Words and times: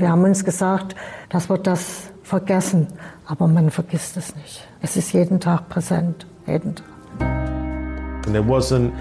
Wir 0.00 0.08
haben 0.08 0.24
uns 0.24 0.46
gesagt, 0.46 0.96
dass 1.28 1.50
wir 1.50 1.58
das 1.58 2.10
vergessen, 2.22 2.86
aber 3.26 3.46
man 3.46 3.70
vergisst 3.70 4.16
es 4.16 4.34
nicht. 4.34 4.66
Es 4.80 4.96
ist 4.96 5.12
jeden 5.12 5.40
Tag 5.40 5.68
präsent, 5.68 6.26
jeden 6.46 6.74
Tag. 6.74 6.86
And 8.24 8.32
there 8.32 8.42
wasn't 8.42 8.92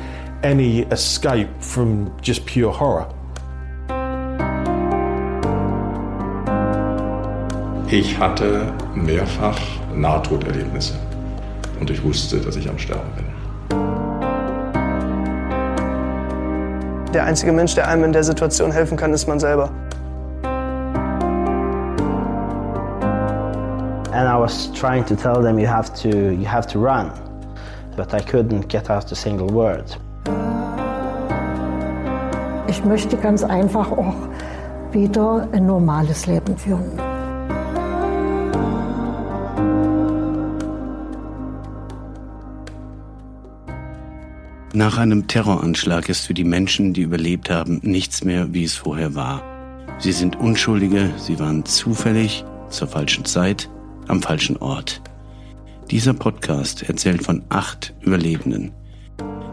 any 0.43 0.85
escape 0.89 1.47
from 1.62 2.12
just 2.21 2.46
pure 2.46 2.77
horror. 2.77 3.07
Ich 7.88 8.20
hatte 8.20 8.73
mehrfach 8.93 9.57
Nahtoderlebnisse 9.95 10.95
und 11.79 11.89
ich 11.89 12.04
wusste, 12.04 12.41
dass 12.41 12.57
ich 12.57 12.70
am 12.70 12.77
Sterben 12.77 13.09
bin. 13.16 13.25
Der 17.13 17.23
einzige 17.23 17.54
Mensch, 17.54 17.73
der 17.75 17.88
einem 17.88 18.04
in 18.04 18.11
der 18.11 18.25
Situation 18.25 18.73
helfen 18.73 18.97
kann, 18.97 19.13
ist 19.13 19.27
man 19.27 19.39
selber. 19.39 19.71
And 24.19 24.28
I 24.28 24.36
was 24.36 24.69
trying 24.73 25.05
to 25.05 25.15
tell 25.15 25.41
them 25.41 25.57
you 25.57 25.68
have 25.68 25.93
to 26.01 26.09
you 26.09 26.46
have 26.46 26.68
to 26.73 26.77
run, 26.77 27.10
but 27.96 28.14
I 28.14 28.19
couldn't 28.19 28.68
get 28.68 28.89
out 28.89 29.10
a 29.14 29.15
single 29.15 29.47
word. 29.47 29.97
Ich 32.67 32.83
möchte 32.83 33.16
ganz 33.16 33.45
einfach 33.45 33.89
auch 33.89 34.16
wieder 34.91 35.47
ein 35.53 35.66
normales 35.66 36.27
Leben 36.27 36.58
führen. 36.58 37.00
Nach 44.73 44.97
einem 44.97 45.27
Terroranschlag 45.27 46.09
ist 46.09 46.27
für 46.27 46.33
die 46.33 46.44
Menschen, 46.44 46.94
die 46.94 47.03
überlebt 47.03 47.49
haben, 47.49 47.80
nichts 47.83 48.25
mehr, 48.25 48.53
wie 48.53 48.66
es 48.66 48.75
vorher 48.75 49.16
war. 49.16 49.41
Sie 49.99 50.11
sind 50.11 50.36
Unschuldige, 50.36 51.09
sie 51.16 51.39
waren 51.39 51.63
zufällig, 51.63 52.44
zur 52.67 52.89
falschen 52.89 53.23
Zeit, 53.23 53.69
am 54.09 54.22
falschen 54.22 54.58
Ort. 54.58 55.02
Dieser 55.91 56.13
Podcast 56.13 56.83
erzählt 56.88 57.23
von 57.23 57.43
acht 57.49 57.93
Überlebenden. 58.02 58.71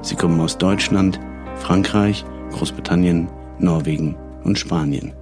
Sie 0.02 0.16
kommen 0.16 0.40
aus 0.40 0.58
Deutschland, 0.58 1.18
Frankreich, 1.56 2.24
Großbritannien, 2.52 3.28
Norwegen 3.58 4.16
und 4.44 4.58
Spanien. 4.58 5.12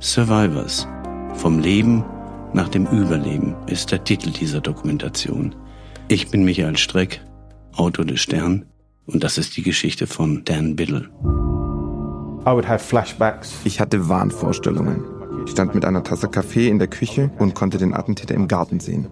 Survivors. 0.00 0.88
Vom 1.34 1.58
Leben 1.58 2.04
nach 2.52 2.68
dem 2.68 2.86
Überleben 2.86 3.54
ist 3.66 3.90
der 3.90 4.04
Titel 4.04 4.30
dieser 4.30 4.60
Dokumentation. 4.60 5.54
Ich 6.08 6.30
bin 6.30 6.44
Michael 6.44 6.76
Streck, 6.76 7.20
Autor 7.74 8.04
des 8.04 8.20
Stern 8.20 8.66
und 9.06 9.24
das 9.24 9.38
ist 9.38 9.56
die 9.56 9.62
Geschichte 9.62 10.06
von 10.06 10.44
Dan 10.44 10.76
Biddle. 10.76 11.08
Ich 13.64 13.80
hatte 13.80 14.08
Wahnvorstellungen. 14.08 15.13
Ich 15.44 15.50
stand 15.50 15.74
mit 15.74 15.84
einer 15.84 16.02
Tasse 16.02 16.28
Kaffee 16.28 16.68
in 16.68 16.78
der 16.78 16.88
Küche 16.88 17.30
und 17.38 17.54
konnte 17.54 17.78
den 17.78 17.94
Attentäter 17.94 18.34
im 18.34 18.48
Garten 18.48 18.80
sehen. 18.80 19.08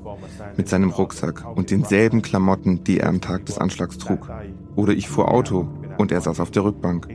Mit 0.56 0.68
seinem 0.68 0.90
Rucksack 0.90 1.44
und 1.56 1.70
denselben 1.70 2.22
Klamotten, 2.22 2.84
die 2.84 3.00
er 3.00 3.08
am 3.08 3.20
Tag 3.20 3.46
des 3.46 3.58
Anschlags 3.58 3.98
trug. 3.98 4.28
Oder 4.74 4.92
ich 4.92 5.08
fuhr 5.08 5.30
Auto 5.30 5.68
und 5.98 6.10
er 6.10 6.20
saß 6.20 6.40
auf 6.40 6.50
der 6.50 6.64
Rückbank. 6.64 7.08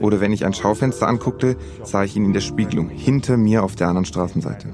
Oder 0.00 0.20
wenn 0.20 0.32
ich 0.32 0.44
ein 0.44 0.54
Schaufenster 0.54 1.06
anguckte, 1.08 1.56
sah 1.84 2.04
ich 2.04 2.16
ihn 2.16 2.24
in 2.24 2.32
der 2.32 2.40
Spiegelung 2.40 2.88
hinter 2.88 3.36
mir 3.36 3.62
auf 3.62 3.76
der 3.76 3.88
anderen 3.88 4.04
Straßenseite. 4.04 4.68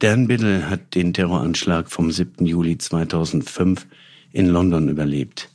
Dan 0.00 0.28
Biddle 0.28 0.70
hat 0.70 0.94
den 0.94 1.12
Terroranschlag 1.12 1.90
vom 1.90 2.10
7. 2.10 2.46
Juli 2.46 2.78
2005 2.78 3.86
in 4.32 4.46
London 4.46 4.88
überlebt. 4.88 5.50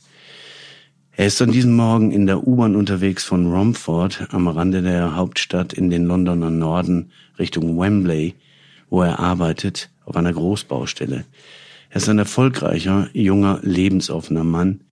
Er 1.18 1.28
ist 1.28 1.40
an 1.40 1.50
diesem 1.50 1.74
Morgen 1.74 2.12
in 2.12 2.26
der 2.26 2.46
U-Bahn 2.46 2.76
unterwegs 2.76 3.24
von 3.24 3.50
Romford 3.50 4.28
am 4.32 4.48
Rande 4.48 4.82
der 4.82 5.16
Hauptstadt 5.16 5.72
in 5.72 5.88
den 5.88 6.04
Londoner 6.04 6.50
Norden 6.50 7.10
Richtung 7.38 7.78
Wembley, 7.78 8.34
wo 8.90 9.00
er 9.00 9.18
arbeitet 9.18 9.88
auf 10.04 10.14
einer 10.14 10.34
Großbaustelle. 10.34 11.24
Er 11.88 11.96
ist 11.96 12.10
ein 12.10 12.18
erfolgreicher, 12.18 13.08
junger, 13.14 13.60
lebensoffener 13.62 14.44
Mann, 14.44 14.82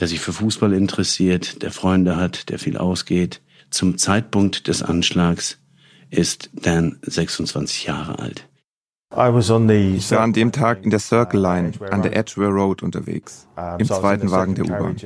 der 0.00 0.08
sich 0.08 0.18
für 0.18 0.32
Fußball 0.32 0.72
interessiert, 0.72 1.62
der 1.62 1.70
Freunde 1.70 2.16
hat, 2.16 2.48
der 2.48 2.58
viel 2.58 2.76
ausgeht. 2.76 3.40
Zum 3.70 3.96
Zeitpunkt 3.96 4.66
des 4.66 4.82
Anschlags 4.82 5.60
ist 6.10 6.50
Dan 6.52 6.98
26 7.02 7.84
Jahre 7.84 8.18
alt. 8.18 8.48
Ich 9.16 10.10
war 10.10 10.20
an 10.20 10.32
dem 10.32 10.50
Tag 10.50 10.82
in 10.82 10.90
der 10.90 10.98
Circle 10.98 11.40
Line 11.40 11.72
an 11.90 12.02
der 12.02 12.16
Edgware 12.16 12.50
Road 12.50 12.82
unterwegs, 12.82 13.46
im 13.78 13.86
zweiten 13.86 14.30
Wagen 14.32 14.56
der 14.56 14.64
U-Bahn. 14.64 14.96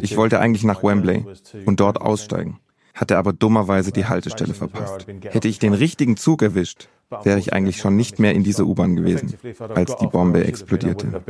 Ich 0.00 0.16
wollte 0.16 0.40
eigentlich 0.40 0.64
nach 0.64 0.82
Wembley 0.82 1.24
und 1.64 1.78
dort 1.78 2.00
aussteigen, 2.00 2.58
hatte 2.94 3.16
aber 3.16 3.32
dummerweise 3.32 3.92
die 3.92 4.06
Haltestelle 4.06 4.52
verpasst. 4.52 5.06
Hätte 5.22 5.46
ich 5.46 5.60
den 5.60 5.74
richtigen 5.74 6.16
Zug 6.16 6.42
erwischt, 6.42 6.88
wäre 7.22 7.38
ich 7.38 7.52
eigentlich 7.52 7.76
schon 7.76 7.94
nicht 7.94 8.18
mehr 8.18 8.34
in 8.34 8.42
dieser 8.42 8.64
U-Bahn 8.64 8.96
gewesen, 8.96 9.34
als 9.74 9.94
die 9.96 10.08
Bombe 10.08 10.44
explodierte. 10.44 11.22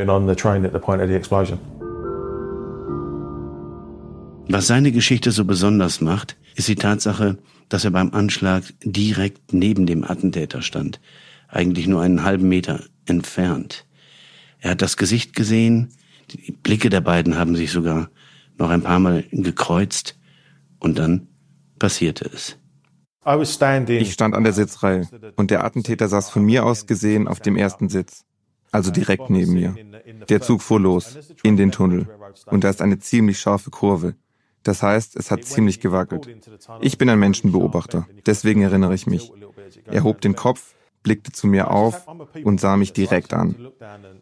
Was 4.49 4.67
seine 4.67 4.93
Geschichte 4.93 5.33
so 5.33 5.45
besonders 5.45 6.01
macht, 6.01 6.39
ist 6.55 6.69
die 6.69 6.77
Tatsache, 6.77 7.37
dass 7.69 7.85
er 7.85 7.91
beim 7.91 8.15
Anschlag 8.15 8.63
direkt 8.83 9.53
neben 9.53 9.85
dem 9.85 10.03
Attentäter 10.03 10.63
stand 10.63 10.99
eigentlich 11.57 11.87
nur 11.87 12.03
einen 12.03 12.23
halben 12.23 12.49
Meter 12.49 12.85
entfernt. 13.07 13.87
Er 14.61 14.73
hat 14.73 14.83
das 14.83 14.97
Gesicht 14.97 15.35
gesehen, 15.35 15.89
die 16.31 16.53
Blicke 16.53 16.91
der 16.91 17.01
beiden 17.01 17.37
haben 17.37 17.57
sich 17.57 17.71
sogar 17.71 18.11
noch 18.59 18.71
ein 18.71 18.83
paar 18.83 18.99
Mal 18.99 19.25
gekreuzt 19.31 20.19
und 20.79 20.99
dann 20.99 21.29
passierte 21.79 22.31
es. 22.33 22.59
Ich 24.01 24.13
stand 24.13 24.35
an 24.35 24.45
der 24.45 24.53
Sitzreihe 24.53 25.09
und 25.35 25.51
der 25.51 25.65
Attentäter 25.65 26.09
saß 26.09 26.31
von 26.31 26.45
mir 26.45 26.65
aus 26.65 26.87
gesehen 26.87 27.27
auf 27.27 27.41
dem 27.41 27.57
ersten 27.57 27.89
Sitz, 27.89 28.25
also 28.71 28.93
direkt 28.93 29.31
neben 29.31 29.53
mir. 29.53 29.75
Der 30.29 30.41
Zug 30.43 30.63
fuhr 30.63 30.81
los, 30.81 31.19
in 31.43 31.57
den 31.57 31.73
Tunnel, 31.73 32.07
und 32.47 32.63
da 32.63 32.71
ist 32.71 32.81
eine 32.81 33.01
ziemlich 33.01 33.41
scharfe 33.41 33.71
Kurve. 33.71 34.15
Das 34.63 34.83
heißt, 34.83 35.17
es 35.17 35.31
hat 35.31 35.45
ziemlich 35.45 35.81
gewackelt. 35.81 36.29
Ich 36.81 36.99
bin 36.99 37.09
ein 37.09 37.19
Menschenbeobachter, 37.19 38.07
deswegen 38.27 38.63
erinnere 38.63 38.95
ich 38.95 39.09
mich. 39.09 39.33
Er 39.87 40.05
hob 40.05 40.21
den 40.21 40.37
Kopf, 40.37 40.76
blickte 41.07 41.31
zu 41.31 41.47
mir 41.47 41.71
auf 41.71 42.05
und 42.43 42.61
sah 42.61 42.77
mich 42.77 42.93
direkt 42.93 43.33
an. 43.33 43.55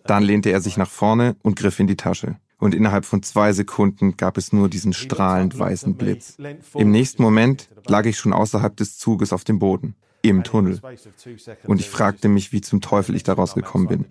Dann 0.07 0.23
lehnte 0.23 0.51
er 0.51 0.61
sich 0.61 0.77
nach 0.77 0.91
vorne 0.91 1.35
und 1.43 1.57
griff 1.57 1.81
in 1.81 1.87
die 1.87 1.97
Tasche. 1.97 2.37
Und 2.59 2.75
innerhalb 2.75 3.07
von 3.07 3.23
zwei 3.23 3.55
Sekunden 3.55 4.19
gab 4.19 4.37
es 4.37 4.53
nur 4.53 4.69
diesen 4.69 4.93
strahlend 4.93 5.59
weißen 5.59 5.95
Blitz. 5.95 6.37
Im 6.75 6.91
nächsten 6.91 7.23
Moment 7.23 7.71
lag 7.87 8.05
ich 8.05 8.19
schon 8.19 8.35
außerhalb 8.35 8.77
des 8.77 8.99
Zuges 8.99 9.33
auf 9.33 9.45
dem 9.45 9.59
Boden, 9.59 9.97
im 10.21 10.45
Tunnel. 10.45 10.79
Und 11.67 11.81
ich 11.81 11.89
fragte 11.89 12.29
mich, 12.29 12.53
wie 12.53 12.61
zum 12.61 12.83
Teufel 12.83 13.17
ich 13.17 13.23
da 13.23 13.33
rausgekommen 13.33 13.89
bin. 13.89 14.05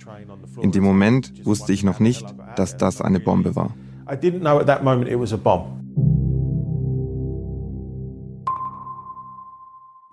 In 0.59 0.71
dem 0.71 0.83
Moment 0.83 1.45
wusste 1.45 1.73
ich 1.73 1.83
noch 1.83 1.99
nicht, 1.99 2.25
dass 2.55 2.75
das 2.75 3.01
eine 3.01 3.19
Bombe 3.19 3.55
war. 3.55 3.75
I 4.11 4.15
didn't 4.15 4.39
know 4.39 4.57
at 4.59 4.65
that 4.65 4.83
moment 4.83 5.09
it 5.09 5.19
was 5.19 5.31
a 5.31 5.37
bomb. 5.37 5.82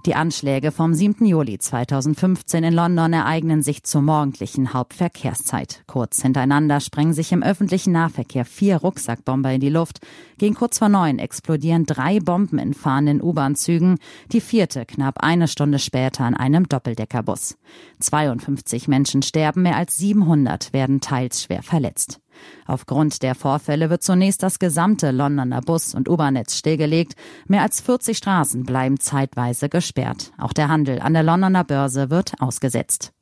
Die 0.07 0.15
Anschläge 0.15 0.73
vom 0.73 0.95
7. 0.95 1.27
Juli 1.27 1.59
2015 1.59 2.65
in 2.65 2.73
London 2.73 3.13
ereignen 3.13 3.63
sich 3.63 3.83
zur 3.83 4.01
morgendlichen 4.01 4.73
Hauptverkehrszeit. 4.73 5.83
Kurz 5.87 6.23
hintereinander 6.23 6.81
sprengen 6.81 7.13
sich 7.13 7.33
im 7.33 7.43
öffentlichen 7.43 7.93
Nahverkehr 7.93 8.47
vier 8.47 8.79
Rucksackbomber 8.79 9.53
in 9.53 9.61
die 9.61 9.69
Luft. 9.69 10.01
Gegen 10.39 10.55
kurz 10.55 10.79
vor 10.79 10.89
neun 10.89 11.19
explodieren 11.19 11.85
drei 11.85 12.19
Bomben 12.19 12.59
in 12.59 12.73
fahrenden 12.73 13.21
U-Bahn-Zügen, 13.21 13.99
die 14.33 14.41
vierte 14.41 14.87
knapp 14.87 15.23
eine 15.23 15.49
Stunde 15.49 15.79
später 15.79 16.27
in 16.27 16.35
einem 16.35 16.67
Doppeldeckerbus. 16.67 17.59
52 17.99 18.89
Menschen 18.89 19.21
sterben, 19.21 19.61
mehr 19.63 19.77
als 19.77 19.99
700 19.99 20.73
werden 20.73 21.03
teils 21.03 21.43
schwer 21.43 21.63
verletzt. 21.63 22.21
Aufgrund 22.67 23.23
der 23.23 23.35
Vorfälle 23.35 23.91
wird 23.91 24.03
zunächst 24.03 24.43
das 24.43 24.59
gesamte 24.59 25.11
Londoner 25.11 25.61
Bus- 25.61 25.95
und 25.95 26.09
U-Bahn-Netz 26.09 26.57
stillgelegt. 26.57 27.15
Mehr 27.47 27.63
als 27.63 27.81
40 27.81 28.17
Straßen 28.17 28.65
bleiben 28.65 29.01
zeitweise 29.01 29.69
gesperrt. 29.69 30.33
Auch 30.39 30.53
der 30.53 30.69
Handel 30.69 31.01
an 31.01 31.15
der 31.15 31.23
Londoner 31.23 31.65
Börse 31.65 32.11
wird 32.11 32.41
ausgesetzt. 32.41 33.13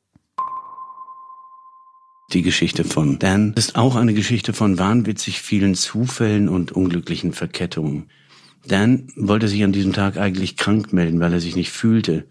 Die 2.31 2.43
Geschichte 2.43 2.83
von 2.83 3.17
Dan 3.17 3.53
ist 3.53 3.75
auch 3.75 3.95
eine 3.95 4.13
Geschichte 4.13 4.53
von 4.53 4.77
wahnwitzig 4.77 5.41
vielen 5.41 5.73
Zufällen 5.73 6.47
und 6.47 6.71
unglücklichen 6.71 7.33
Verkettungen. 7.33 8.09
Dan 8.67 9.07
wollte 9.15 9.47
sich 9.47 9.63
an 9.63 9.71
diesem 9.71 9.93
Tag 9.93 10.17
eigentlich 10.17 10.55
krank 10.55 10.93
melden, 10.93 11.19
weil 11.19 11.33
er 11.33 11.39
sich 11.39 11.55
nicht 11.55 11.71
fühlte, 11.71 12.27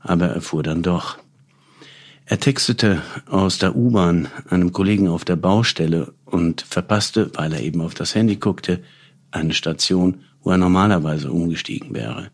aber 0.00 0.28
er 0.28 0.40
fuhr 0.40 0.62
dann 0.62 0.82
doch. 0.82 1.18
Er 2.24 2.38
textete 2.38 3.02
aus 3.28 3.58
der 3.58 3.76
U-Bahn 3.76 4.28
einem 4.48 4.72
Kollegen 4.72 5.08
auf 5.08 5.24
der 5.24 5.36
Baustelle 5.36 6.14
und 6.24 6.62
verpasste, 6.62 7.30
weil 7.34 7.52
er 7.52 7.60
eben 7.60 7.80
auf 7.80 7.94
das 7.94 8.14
Handy 8.14 8.36
guckte, 8.36 8.80
eine 9.30 9.54
Station, 9.54 10.20
wo 10.42 10.50
er 10.50 10.56
normalerweise 10.56 11.30
umgestiegen 11.30 11.94
wäre. 11.94 12.28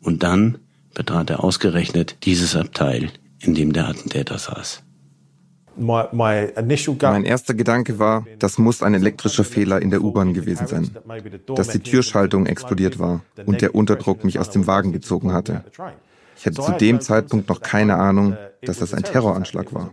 Und 0.00 0.22
dann 0.22 0.58
betrat 0.94 1.30
er 1.30 1.44
ausgerechnet 1.44 2.24
dieses 2.24 2.56
Abteil, 2.56 3.10
in 3.40 3.54
dem 3.54 3.72
der 3.72 3.88
Attentäter 3.88 4.38
saß. 4.38 4.82
Mein 5.76 7.24
erster 7.24 7.54
Gedanke 7.54 7.98
war, 7.98 8.26
das 8.38 8.58
muss 8.58 8.82
ein 8.82 8.94
elektrischer 8.94 9.44
Fehler 9.44 9.80
in 9.80 9.90
der 9.90 10.02
U-Bahn 10.02 10.34
gewesen 10.34 10.66
sein, 10.66 10.90
dass 11.54 11.68
die 11.68 11.78
Türschaltung 11.78 12.46
explodiert 12.46 12.98
war 12.98 13.22
und 13.46 13.62
der 13.62 13.74
Unterdruck 13.74 14.24
mich 14.24 14.38
aus 14.38 14.50
dem 14.50 14.66
Wagen 14.66 14.92
gezogen 14.92 15.32
hatte. 15.32 15.64
Ich 16.40 16.46
hatte 16.46 16.62
zu 16.62 16.72
dem 16.72 17.02
Zeitpunkt 17.02 17.50
noch 17.50 17.60
keine 17.60 17.96
Ahnung, 17.96 18.34
dass 18.62 18.78
das 18.78 18.94
ein 18.94 19.02
Terroranschlag 19.02 19.74
war. 19.74 19.92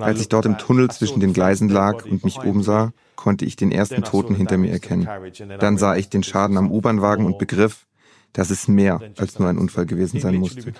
Als 0.00 0.18
ich 0.18 0.30
dort 0.30 0.46
im 0.46 0.56
Tunnel 0.56 0.90
zwischen 0.90 1.20
den 1.20 1.34
Gleisen 1.34 1.68
lag 1.68 2.06
und 2.06 2.24
mich 2.24 2.38
umsah, 2.38 2.92
konnte 3.16 3.44
ich 3.44 3.54
den 3.54 3.70
ersten 3.70 4.02
Toten 4.02 4.34
hinter 4.34 4.56
mir 4.56 4.72
erkennen. 4.72 5.06
Dann 5.60 5.76
sah 5.76 5.94
ich 5.94 6.08
den 6.08 6.22
Schaden 6.22 6.56
am 6.56 6.70
U-Bahn-Wagen 6.70 7.26
und 7.26 7.38
begriff, 7.38 7.84
dass 8.32 8.48
es 8.48 8.66
mehr 8.66 8.98
als 9.18 9.38
nur 9.38 9.50
ein 9.50 9.58
Unfall 9.58 9.84
gewesen 9.84 10.20
sein 10.20 10.36
musste. 10.36 10.72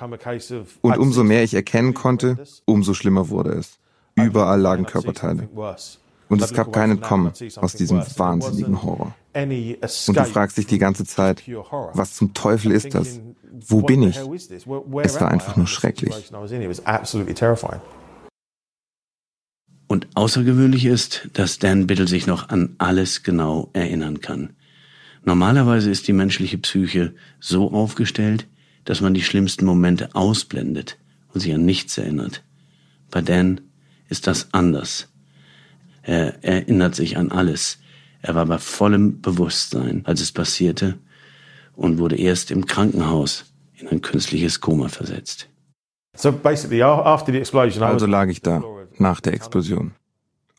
Und 0.80 0.96
umso 0.96 1.22
mehr 1.22 1.42
ich 1.42 1.52
erkennen 1.52 1.92
konnte, 1.92 2.38
umso 2.64 2.94
schlimmer 2.94 3.28
wurde 3.28 3.50
es. 3.50 3.78
Überall 4.14 4.58
lagen 4.58 4.86
Körperteile. 4.86 5.50
Und 6.30 6.40
es 6.40 6.54
gab 6.54 6.72
kein 6.72 6.92
Entkommen 6.92 7.32
aus 7.56 7.74
diesem 7.74 8.02
wahnsinnigen 8.16 8.82
Horror. 8.82 9.14
Und 9.34 10.16
du 10.16 10.24
fragst 10.24 10.56
dich 10.56 10.66
die 10.66 10.78
ganze 10.78 11.04
Zeit, 11.04 11.42
was 11.92 12.14
zum 12.14 12.32
Teufel 12.32 12.72
ist 12.72 12.94
das? 12.94 13.20
Wo 13.52 13.82
bin 13.82 14.02
ich? 14.02 14.16
Es 14.16 14.66
war 15.20 15.30
einfach 15.30 15.56
nur 15.56 15.66
schrecklich. 15.66 16.14
Und 19.86 20.08
außergewöhnlich 20.14 20.86
ist, 20.86 21.28
dass 21.34 21.58
Dan 21.58 21.86
Biddle 21.86 22.08
sich 22.08 22.26
noch 22.26 22.48
an 22.48 22.74
alles 22.78 23.22
genau 23.22 23.68
erinnern 23.74 24.20
kann. 24.20 24.54
Normalerweise 25.24 25.90
ist 25.90 26.08
die 26.08 26.14
menschliche 26.14 26.58
Psyche 26.58 27.14
so 27.40 27.70
aufgestellt, 27.70 28.46
dass 28.84 29.00
man 29.00 29.14
die 29.14 29.22
schlimmsten 29.22 29.64
Momente 29.64 30.14
ausblendet 30.14 30.98
und 31.32 31.40
sich 31.40 31.54
an 31.54 31.64
nichts 31.64 31.98
erinnert. 31.98 32.42
Bei 33.10 33.20
Dan 33.20 33.60
ist 34.08 34.26
das 34.26 34.48
anders. 34.52 35.08
Er 36.02 36.42
erinnert 36.42 36.94
sich 36.94 37.16
an 37.16 37.30
alles. 37.30 37.78
Er 38.22 38.34
war 38.34 38.46
bei 38.46 38.58
vollem 38.58 39.20
Bewusstsein, 39.20 40.02
als 40.04 40.20
es 40.20 40.32
passierte, 40.32 40.98
und 41.74 41.98
wurde 41.98 42.16
erst 42.16 42.50
im 42.50 42.66
Krankenhaus 42.66 43.52
in 43.74 43.88
ein 43.88 44.00
künstliches 44.00 44.60
Koma 44.60 44.88
versetzt. 44.88 45.48
Also 47.94 48.06
lag 48.06 48.28
ich 48.28 48.42
da, 48.42 48.62
nach 48.98 49.20
der 49.20 49.32
Explosion 49.34 49.92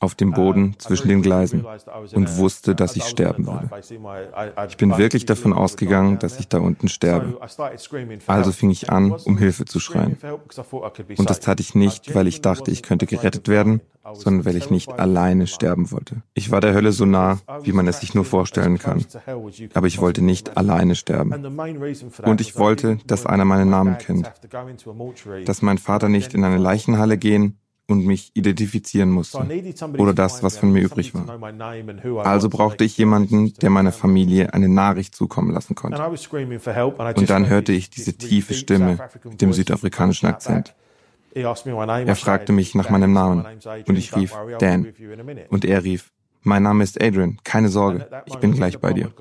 auf 0.04 0.16
dem 0.16 0.32
Boden 0.32 0.76
zwischen 0.78 1.08
den 1.08 1.22
Gleisen 1.22 1.66
und 2.14 2.38
wusste, 2.38 2.76
dass 2.76 2.96
ich 2.96 3.06
sterben 3.06 3.48
würde. 3.48 3.70
Ich 4.70 4.78
bin 4.78 4.98
wirklich 4.98 5.26
davon 5.26 5.54
ausgegangen, 5.54 6.20
dass 6.20 6.40
ich 6.40 6.48
da 6.48 6.60
unten 6.60 6.90
sterbe. 6.90 7.40
Also 8.28 8.52
fing 8.52 8.70
ich 8.70 8.90
an, 8.90 9.12
um 9.12 9.38
Hilfe 9.38 9.66
zu 9.66 9.80
schreien. 9.80 10.18
Und 11.18 11.30
das 11.30 11.40
tat 11.40 11.60
ich 11.60 11.74
nicht, 11.74 12.14
weil 12.14 12.28
ich 12.28 12.42
dachte, 12.42 12.70
ich 12.70 12.84
könnte 12.84 13.06
gerettet 13.06 13.48
werden, 13.48 13.82
sondern 14.12 14.46
weil 14.46 14.58
ich 14.58 14.70
nicht 14.70 14.92
alleine 14.92 15.48
sterben 15.48 15.92
wollte. 15.92 16.22
Ich 16.34 16.52
war 16.52 16.60
der 16.60 16.74
Hölle 16.74 16.92
so 16.92 17.06
nah, 17.06 17.40
wie 17.64 17.72
man 17.72 17.88
es 17.88 18.02
sich 18.02 18.14
nur 18.14 18.26
vorstellen 18.26 18.78
kann. 18.78 19.06
Aber 19.74 19.88
ich 19.88 20.02
wollte 20.02 20.22
nicht 20.22 20.58
alleine 20.58 20.96
sterben. 20.96 21.32
Und 22.24 22.42
ich 22.42 22.58
wollte, 22.58 22.98
dass 23.08 23.26
einer 23.26 23.46
meinen 23.46 23.70
Namen 23.70 23.98
kennt. 23.98 24.32
Dass 25.46 25.62
mein 25.62 25.78
Vater 25.78 26.10
nicht 26.10 26.34
in 26.34 26.44
eine 26.44 26.58
Leichenhalle 26.58 27.18
gehen 27.18 27.58
und 27.88 28.06
mich 28.06 28.32
identifizieren 28.34 29.10
musste 29.10 29.40
oder 29.98 30.14
das, 30.14 30.42
was 30.42 30.58
von 30.58 30.72
mir 30.72 30.82
übrig 30.82 31.14
war. 31.14 32.26
Also 32.26 32.50
brauchte 32.50 32.84
ich 32.84 32.98
jemanden, 32.98 33.54
der 33.56 33.70
meiner 33.70 33.92
Familie 33.92 34.54
eine 34.54 34.70
Nachricht 34.70 35.16
zukommen 35.16 35.52
lassen 35.52 35.76
konnte. 35.76 36.02
Und 36.02 37.30
dann 37.30 37.50
hörte 37.50 37.74
ich 37.74 37.90
diese 37.90 38.14
tiefe 38.14 38.54
Stimme 38.54 38.98
mit 39.24 39.42
dem 39.42 39.54
südafrikanischen 39.54 40.28
Akzent. 40.28 40.76
Er 41.36 42.16
fragte 42.16 42.54
mich 42.54 42.76
nach 42.76 42.90
meinem 42.90 43.12
Namen 43.12 43.46
und 43.88 43.98
ich 43.98 44.16
rief 44.16 44.34
Dan 44.60 44.88
und 45.50 45.66
er 45.66 45.84
rief 45.84 46.12
mein 46.44 46.64
Name 46.64 46.84
ist 46.84 47.02
Adrian, 47.02 47.38
keine 47.44 47.70
Sorge, 47.70 48.08
ich 48.26 48.36
bin 48.36 48.54
gleich 48.54 48.80
bei 48.80 48.94
dir. 48.94 49.12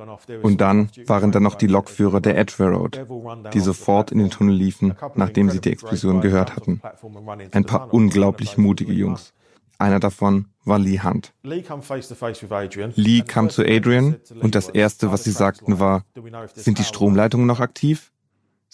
Und 0.42 0.60
dann 0.60 0.90
waren 1.06 1.32
da 1.32 1.40
noch 1.40 1.54
die 1.54 1.66
Lokführer 1.66 2.20
der 2.20 2.36
Edgware 2.36 2.72
Road, 2.72 3.06
die 3.54 3.60
sofort 3.60 4.12
in 4.12 4.19
den 4.19 4.30
Tunnel 4.30 4.54
liefen, 4.54 4.94
nachdem 5.14 5.50
sie 5.50 5.60
die 5.60 5.70
Explosion 5.70 6.20
gehört 6.20 6.56
hatten. 6.56 6.80
Ein 7.52 7.64
paar 7.64 7.92
unglaublich 7.92 8.58
mutige 8.58 8.92
Jungs. 8.92 9.32
Einer 9.78 9.98
davon 9.98 10.46
war 10.64 10.78
Lee 10.78 11.00
Hunt. 11.00 11.32
Lee 11.42 13.22
kam 13.22 13.50
zu 13.50 13.62
Adrian 13.64 14.16
und 14.40 14.54
das 14.54 14.69
Erste, 14.69 15.10
was 15.10 15.24
sie 15.24 15.32
sagten, 15.32 15.80
war, 15.80 16.04
sind 16.54 16.78
die 16.78 16.84
Stromleitungen 16.84 17.46
noch 17.46 17.58
aktiv? 17.58 18.12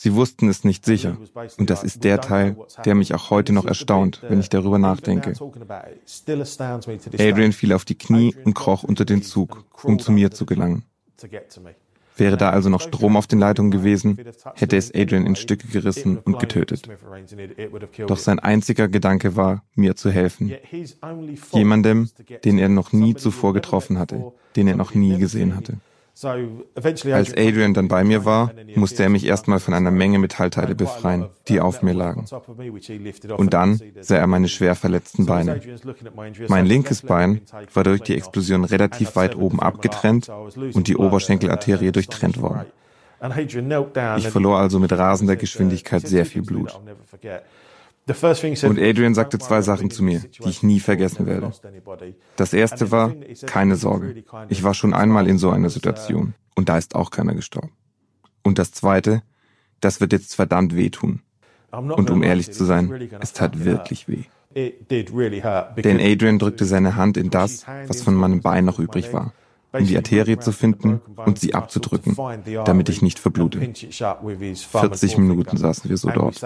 Sie 0.00 0.14
wussten 0.14 0.48
es 0.48 0.62
nicht 0.62 0.84
sicher. 0.84 1.16
Und 1.56 1.70
das 1.70 1.82
ist 1.82 2.04
der 2.04 2.20
Teil, 2.20 2.56
der 2.84 2.94
mich 2.94 3.14
auch 3.14 3.30
heute 3.30 3.52
noch 3.52 3.64
erstaunt, 3.64 4.22
wenn 4.28 4.38
ich 4.38 4.48
darüber 4.48 4.78
nachdenke. 4.78 5.32
Adrian 7.18 7.52
fiel 7.52 7.72
auf 7.72 7.84
die 7.84 7.96
Knie 7.96 8.32
und 8.44 8.54
kroch 8.54 8.84
unter 8.84 9.04
den 9.04 9.24
Zug, 9.24 9.64
um 9.82 9.98
zu 9.98 10.12
mir 10.12 10.30
zu 10.30 10.46
gelangen. 10.46 10.84
Wäre 12.16 12.36
da 12.36 12.50
also 12.50 12.68
noch 12.68 12.80
Strom 12.80 13.16
auf 13.16 13.26
den 13.26 13.40
Leitungen 13.40 13.72
gewesen, 13.72 14.20
hätte 14.54 14.76
es 14.76 14.94
Adrian 14.94 15.26
in 15.26 15.34
Stücke 15.34 15.66
gerissen 15.66 16.18
und 16.18 16.38
getötet. 16.38 16.88
Doch 18.06 18.18
sein 18.18 18.38
einziger 18.38 18.86
Gedanke 18.86 19.34
war, 19.34 19.64
mir 19.74 19.96
zu 19.96 20.12
helfen. 20.12 20.52
Jemandem, 21.50 22.08
den 22.44 22.58
er 22.58 22.68
noch 22.68 22.92
nie 22.92 23.16
zuvor 23.16 23.52
getroffen 23.52 23.98
hatte, 23.98 24.32
den 24.54 24.68
er 24.68 24.76
noch 24.76 24.94
nie 24.94 25.18
gesehen 25.18 25.56
hatte. 25.56 25.78
Als 26.24 27.32
Adrian 27.32 27.74
dann 27.74 27.86
bei 27.86 28.02
mir 28.02 28.24
war, 28.24 28.52
musste 28.74 29.04
er 29.04 29.08
mich 29.08 29.24
erstmal 29.24 29.60
von 29.60 29.74
einer 29.74 29.92
Menge 29.92 30.18
Metallteile 30.18 30.74
befreien, 30.74 31.28
die 31.46 31.60
auf 31.60 31.82
mir 31.82 31.94
lagen. 31.94 32.26
Und 33.36 33.54
dann 33.54 33.80
sah 34.00 34.16
er 34.16 34.26
meine 34.26 34.48
schwer 34.48 34.74
verletzten 34.74 35.26
Beine. 35.26 35.60
Mein 36.48 36.66
linkes 36.66 37.02
Bein 37.02 37.42
war 37.72 37.84
durch 37.84 38.02
die 38.02 38.14
Explosion 38.14 38.64
relativ 38.64 39.14
weit 39.14 39.36
oben 39.36 39.60
abgetrennt 39.60 40.28
und 40.28 40.88
die 40.88 40.96
Oberschenkelarterie 40.96 41.92
durchtrennt 41.92 42.40
worden. 42.40 42.66
Ich 44.16 44.28
verlor 44.28 44.58
also 44.58 44.78
mit 44.78 44.92
rasender 44.92 45.36
Geschwindigkeit 45.36 46.06
sehr 46.06 46.26
viel 46.26 46.42
Blut. 46.42 46.80
Und 48.64 48.78
Adrian 48.78 49.14
sagte 49.14 49.38
zwei 49.38 49.62
Sachen 49.62 49.90
zu 49.90 50.02
mir, 50.02 50.20
die 50.20 50.48
ich 50.48 50.62
nie 50.62 50.80
vergessen 50.80 51.26
werde. 51.26 51.52
Das 52.36 52.52
erste 52.52 52.90
war, 52.90 53.14
keine 53.46 53.76
Sorge, 53.76 54.24
ich 54.48 54.62
war 54.62 54.74
schon 54.74 54.94
einmal 54.94 55.28
in 55.28 55.38
so 55.38 55.50
einer 55.50 55.70
Situation 55.70 56.34
und 56.54 56.68
da 56.68 56.78
ist 56.78 56.94
auch 56.94 57.10
keiner 57.10 57.34
gestorben. 57.34 57.72
Und 58.42 58.58
das 58.58 58.72
zweite, 58.72 59.22
das 59.80 60.00
wird 60.00 60.12
jetzt 60.12 60.34
verdammt 60.34 60.74
wehtun. 60.74 61.20
Und 61.70 62.10
um 62.10 62.22
ehrlich 62.22 62.50
zu 62.52 62.64
sein, 62.64 63.10
es 63.20 63.32
tat 63.32 63.64
wirklich 63.64 64.08
weh. 64.08 64.24
Denn 64.54 66.00
Adrian 66.00 66.38
drückte 66.38 66.64
seine 66.64 66.96
Hand 66.96 67.16
in 67.16 67.30
das, 67.30 67.66
was 67.86 68.02
von 68.02 68.14
meinem 68.14 68.40
Bein 68.40 68.64
noch 68.64 68.78
übrig 68.78 69.12
war 69.12 69.32
um 69.72 69.86
die 69.86 69.96
Arterie 69.96 70.38
zu 70.38 70.52
finden 70.52 71.00
und 71.24 71.38
sie 71.38 71.54
abzudrücken, 71.54 72.16
damit 72.64 72.88
ich 72.88 73.02
nicht 73.02 73.18
verblute. 73.18 73.60
40 73.60 75.18
Minuten 75.18 75.56
saßen 75.56 75.90
wir 75.90 75.96
so 75.96 76.10
dort. 76.10 76.40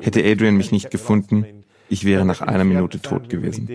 Hätte 0.00 0.24
Adrian 0.24 0.56
mich 0.56 0.72
nicht 0.72 0.90
gefunden, 0.90 1.64
ich 1.88 2.04
wäre 2.04 2.24
nach 2.24 2.40
einer 2.40 2.64
Minute 2.64 3.00
tot 3.00 3.28
gewesen. 3.28 3.68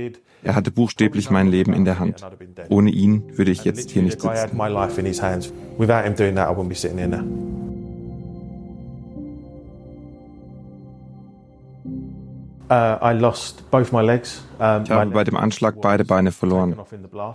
Er 0.44 0.56
hatte 0.56 0.72
buchstäblich 0.72 1.30
mein 1.30 1.48
Leben 1.48 1.74
in 1.74 1.86
der 1.86 2.00
Hand. 2.00 2.26
Ohne 2.70 2.90
ihn 2.90 3.38
würde 3.38 3.52
ich 3.52 3.64
jetzt 3.64 3.92
hier 3.92 4.02
nicht 4.02 4.22
sitzen. 4.22 4.58
Ich 12.70 14.92
habe 14.92 15.12
bei 15.12 15.24
dem 15.24 15.38
Anschlag 15.38 15.82
beide 15.82 16.04
Beine 16.04 16.32
verloren. 16.32 16.76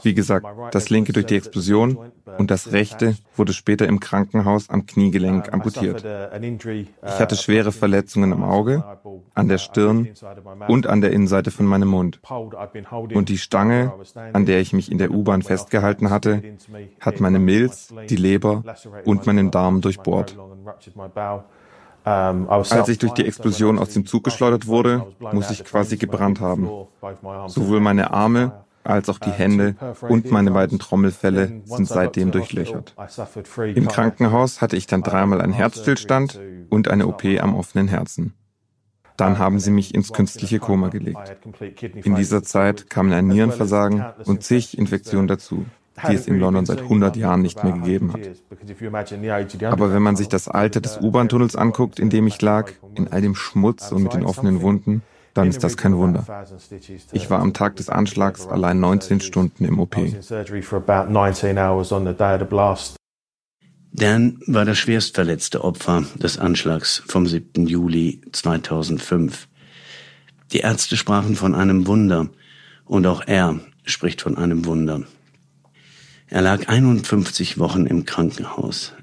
Wie 0.03 0.15
gesagt, 0.15 0.47
das 0.73 0.91
linke 0.91 1.13
durch 1.13 1.27
die 1.27 1.37
Explosion 1.37 1.99
und 2.39 2.51
das 2.51 2.73
rechte 2.73 3.17
wurde 3.37 3.53
später 3.53 3.87
im 3.87 4.01
Krankenhaus 4.01 4.69
am 4.69 4.87
Kniegelenk 4.87 5.53
amputiert. 5.53 6.05
Ich 6.05 7.21
hatte 7.21 7.37
schwere 7.37 7.73
Verletzungen 7.73 8.33
am 8.33 8.45
Auge, 8.45 8.85
an 9.35 9.49
der 9.49 9.59
Stirn 9.59 10.09
und 10.69 10.87
an 10.87 11.01
der 11.01 11.13
Innenseite 11.13 11.51
von 11.51 11.67
meinem 11.67 11.89
Mund. 11.89 12.21
Und 13.15 13.29
die 13.29 13.39
Stange, 13.39 13.93
an 14.33 14.45
der 14.45 14.61
ich 14.61 14.73
mich 14.73 14.91
in 14.91 14.99
der 14.99 15.13
U-Bahn 15.13 15.43
festgehalten 15.43 16.11
hatte, 16.11 16.43
hat 17.01 17.21
meine 17.21 17.39
Milz, 17.39 17.95
die 18.09 18.17
Leber 18.17 18.65
und 19.05 19.27
meinen 19.27 19.51
Darm 19.51 19.81
durchbohrt. 19.81 20.37
Ähm, 22.05 22.49
Als 22.49 22.89
ich 22.89 22.99
durch 22.99 23.13
die 23.13 23.27
Explosion 23.27 23.79
aus 23.79 23.91
dem 23.91 24.07
Zug 24.07 24.25
geschleudert 24.25 24.67
wurde, 24.67 25.07
muss 25.33 25.51
ich 25.51 25.65
quasi 25.65 25.97
gebrannt 25.97 26.41
haben. 26.41 26.69
Sowohl 27.47 27.81
meine 27.81 28.13
Arme 28.13 28.65
als 28.85 29.09
auch 29.09 29.21
die 29.21 29.31
uh, 29.31 29.35
Hände 29.35 29.77
und 30.09 30.33
meine 30.33 30.51
beiden 30.51 30.81
Trommelfälle 30.81 31.63
sind 31.65 31.87
seitdem 31.87 32.33
durchlöchert. 32.33 32.97
Im 33.77 33.87
Krankenhaus 33.87 34.61
hatte 34.61 34.77
ich 34.77 34.89
dann 34.89 35.03
dreimal 35.03 35.41
einen 35.41 35.53
Herzstillstand 35.53 36.41
und 36.69 36.89
eine 36.89 37.07
OP 37.07 37.25
am 37.25 37.55
offenen 37.55 37.87
Herzen. 37.87 38.35
Dann 39.17 39.39
haben 39.39 39.61
sie 39.61 39.71
mich 39.71 39.95
ins 39.95 40.13
künstliche 40.13 40.59
Koma 40.59 40.89
gelegt. 40.89 41.37
In 41.95 42.17
dieser 42.17 42.43
Zeit 42.43 42.91
kamen 42.91 43.13
ein 43.13 43.29
Nierenversagen 43.29 44.05
und 44.25 44.43
zig 44.43 44.77
Infektionen 44.77 45.29
dazu 45.29 45.65
die 46.09 46.15
es 46.15 46.27
in 46.27 46.39
London 46.39 46.67
seit 46.67 46.81
100 46.81 47.17
Jahren 47.17 47.43
nicht 47.43 47.63
mehr 47.63 47.73
gegeben 47.73 48.13
hat. 48.13 48.21
Aber 49.71 49.93
wenn 49.93 50.03
man 50.03 50.17
sich 50.17 50.29
das 50.29 50.49
Alter 50.49 50.81
des 50.81 50.99
U-Bahn-Tunnels 51.01 51.57
anguckt, 51.57 51.99
in 51.99 52.11
dem 52.11 52.27
ich 52.27 52.41
lag, 52.41 52.73
in 52.95 53.09
all 53.09 53.21
dem 53.21 53.35
Schmutz 53.35 53.93
und 53.93 54.03
mit 54.03 54.15
den 54.15 54.25
offenen 54.25 54.63
Wunden, 54.63 55.03
dann 55.35 55.49
ist 55.49 55.65
das 55.65 55.77
kein 55.77 55.97
Wunder. 55.97 56.27
Ich 57.13 57.31
war 57.31 57.41
am 57.41 57.55
Tag 57.55 57.77
des 57.77 57.89
Anschlags 57.89 58.47
allein 58.47 58.81
19 58.81 59.21
Stunden 59.21 59.65
im 59.65 59.79
OP. 59.79 59.97
Dan 63.95 64.41
war 64.47 64.65
das 64.65 64.79
schwerstverletzte 64.79 65.65
Opfer 65.65 66.05
des 66.15 66.39
Anschlags 66.39 67.03
vom 67.07 67.27
7. 67.27 67.67
Juli 67.67 68.23
2005. 68.33 69.49
Die 70.53 70.61
Ärzte 70.61 70.97
sprachen 70.97 71.37
von 71.37 71.55
einem 71.55 71.87
Wunder 71.87 72.29
und 72.85 73.07
auch 73.07 73.23
er 73.27 73.61
spricht 73.85 74.23
von 74.23 74.37
einem 74.37 74.65
Wunder. 74.65 75.03
Er 76.33 76.41
lag 76.41 76.67
51 76.67 77.59
Wochen 77.59 77.85
im 77.85 78.07
Krankenhaus. 78.07 78.95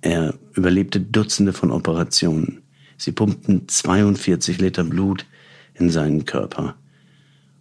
Er 0.00 0.32
überlebte 0.54 1.02
Dutzende 1.02 1.52
von 1.52 1.70
Operationen. 1.70 2.62
Sie 2.96 3.12
pumpten 3.12 3.68
42 3.68 4.58
Liter 4.58 4.82
Blut 4.82 5.26
in 5.74 5.90
seinen 5.90 6.24
Körper. 6.24 6.76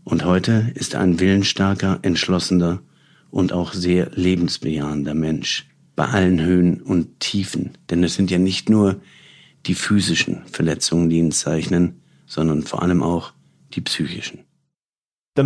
Und 0.06 0.24
heute 0.24 0.72
ist 0.76 0.94
er 0.94 1.02
ein 1.02 1.20
willensstarker, 1.20 2.00
entschlossener 2.04 2.80
und 3.32 3.52
auch 3.52 3.74
sehr 3.74 4.12
lebensbejahender 4.16 5.14
Mensch 5.14 5.68
bei 5.98 6.06
allen 6.06 6.40
Höhen 6.40 6.82
und 6.82 7.20
Tiefen. 7.20 7.72
Denn 7.90 8.06
es 8.06 8.16
sind 8.16 8.32
ja 8.32 8.38
nicht 8.38 8.70
nur 8.70 9.02
die 9.66 9.76
physischen 9.76 10.46
Verletzungen, 10.46 11.10
die 11.10 11.18
ihn 11.18 11.34
zeichnen, 11.34 12.00
sondern 12.28 12.64
vor 12.64 12.82
allem 12.82 13.04
auch 13.04 13.34
die 13.74 13.82
psychischen. 13.82 14.46
Die 15.38 15.44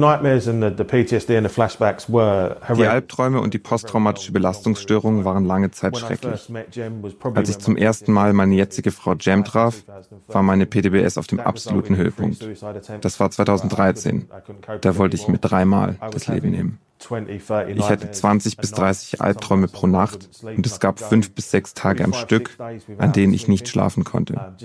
Albträume 2.87 3.39
und 3.39 3.53
die 3.53 3.59
posttraumatische 3.59 4.31
Belastungsstörung 4.31 5.25
waren 5.25 5.45
lange 5.45 5.69
Zeit 5.69 5.95
schrecklich. 5.95 6.51
Als 7.35 7.49
ich 7.49 7.59
zum 7.59 7.77
ersten 7.77 8.11
Mal 8.11 8.33
meine 8.33 8.55
jetzige 8.55 8.89
Frau 8.89 9.13
Jam 9.19 9.43
traf, 9.43 9.83
war 10.27 10.41
meine 10.41 10.65
PTBS 10.65 11.19
auf 11.19 11.27
dem 11.27 11.39
absoluten 11.39 11.97
Höhepunkt. 11.97 12.49
Das 13.01 13.19
war 13.19 13.29
2013. 13.29 14.27
Da 14.81 14.97
wollte 14.97 15.17
ich 15.17 15.27
mir 15.27 15.37
dreimal 15.37 15.97
das 16.11 16.25
Leben 16.25 16.49
nehmen. 16.49 16.79
Ich 17.11 17.89
hatte 17.89 18.11
20 18.11 18.57
bis 18.57 18.71
30 18.71 19.21
Albträume 19.21 19.67
pro 19.67 19.87
Nacht 19.87 20.29
und 20.43 20.65
es 20.65 20.79
gab 20.79 20.99
fünf 20.99 21.31
bis 21.33 21.51
sechs 21.51 21.73
Tage 21.73 22.03
am 22.03 22.13
Stück, 22.13 22.57
an 22.97 23.13
denen 23.13 23.33
ich 23.33 23.47
nicht 23.47 23.67
schlafen 23.67 24.03
konnte. 24.03 24.55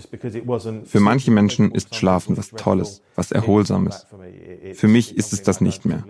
Für 0.85 1.01
manche 1.01 1.31
Menschen 1.31 1.73
ist 1.73 1.95
Schlafen 1.95 2.37
was 2.37 2.51
Tolles, 2.51 3.03
was 3.15 3.33
Erholsames. 3.33 4.07
Für 4.75 4.89
mich 4.89 5.17
ist 5.17 5.33
es 5.33 5.43
das 5.43 5.61
nicht 5.61 5.85
mehr. 5.85 6.05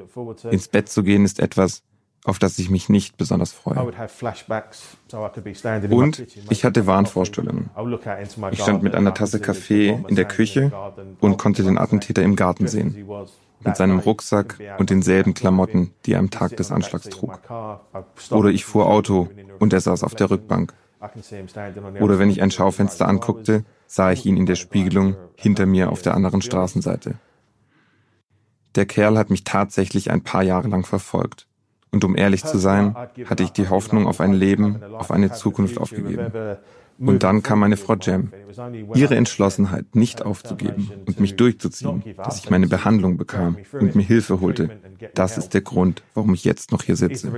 Ins 0.51 0.69
Bett 0.69 0.89
zu 0.89 1.03
gehen 1.03 1.25
ist 1.25 1.41
etwas, 1.41 1.83
auf 2.25 2.39
das 2.39 2.59
ich 2.59 2.71
mich 2.71 2.89
nicht 2.89 3.17
besonders 3.17 3.53
freue. 3.53 3.93
Und 5.91 6.27
ich 6.51 6.65
hatte 6.65 6.87
Wahnvorstellungen. 6.87 7.71
Ich 8.51 8.63
stand 8.63 8.83
mit 8.83 8.95
einer 8.95 9.15
Tasse 9.15 9.41
Kaffee 9.41 10.05
in 10.07 10.17
der 10.17 10.27
Küche 10.27 10.71
und 11.21 11.39
konnte 11.39 11.63
den 11.63 11.79
Attentäter 11.79 12.23
im 12.23 12.37
Garten 12.37 12.69
sehen 12.69 13.07
mit 13.63 13.77
seinem 13.77 13.99
Rucksack 13.99 14.59
und 14.79 14.91
denselben 14.91 15.35
Klamotten, 15.35 15.93
die 16.07 16.15
er 16.15 16.19
am 16.19 16.31
Tag 16.31 16.57
des 16.57 16.73
Anschlags 16.73 17.09
trug. 17.09 17.39
Oder 18.31 18.49
ich 18.51 18.65
fuhr 18.65 18.87
Auto 18.87 19.29
und 19.59 19.73
er 19.73 19.81
saß 19.81 20.03
auf 20.03 20.15
der 20.15 20.31
Rückbank. 20.31 20.73
Oder 22.01 22.19
wenn 22.19 22.31
ich 22.31 22.43
ein 22.43 22.51
Schaufenster 22.51 23.09
anguckte, 23.09 23.65
sah 23.87 24.13
ich 24.13 24.27
ihn 24.27 24.37
in 24.37 24.47
der 24.47 24.57
Spiegelung 24.57 25.17
hinter 25.35 25.67
mir 25.67 25.91
auf 25.91 26.03
der 26.03 26.15
anderen 26.15 26.43
Straßenseite. 26.43 27.15
Der 28.77 28.87
Kerl 28.87 29.19
hat 29.19 29.31
mich 29.31 29.45
tatsächlich 29.45 30.11
ein 30.11 30.23
paar 30.23 30.43
Jahre 30.43 30.69
lang 30.69 30.85
verfolgt. 30.85 31.47
Und 31.93 32.05
um 32.05 32.17
ehrlich 32.17 32.45
zu 32.45 32.59
sein, 32.59 32.95
hatte 33.27 33.43
ich 33.43 33.51
die 33.51 33.69
Hoffnung 33.69 34.07
auf 34.07 34.21
ein 34.21 34.33
Leben, 34.33 34.83
auf 34.95 35.11
eine 35.11 35.33
Zukunft 35.33 35.79
aufgegeben. 35.79 36.33
Und 37.01 37.23
dann 37.23 37.43
kam 37.43 37.61
meine 37.61 37.79
Frau 37.79 37.95
Jem. 37.95 38.31
Ihre 38.95 39.17
Entschlossenheit, 39.17 39.97
nicht 39.97 40.23
aufzugeben 40.23 40.91
und 41.07 41.19
mich 41.19 41.35
durchzuziehen, 41.37 42.05
dass 42.19 42.39
ich 42.39 42.51
meine 42.51 42.67
Behandlung 42.67 43.17
bekam 43.17 43.57
und 43.73 43.95
mir 43.95 44.03
Hilfe 44.03 44.41
holte, 44.41 44.69
das 45.15 45.39
ist 45.39 45.55
der 45.55 45.63
Grund, 45.63 46.03
warum 46.15 46.35
ich 46.35 46.45
jetzt 46.45 46.73
noch 46.73 46.83
hier 46.83 46.97
sitze. 46.97 47.33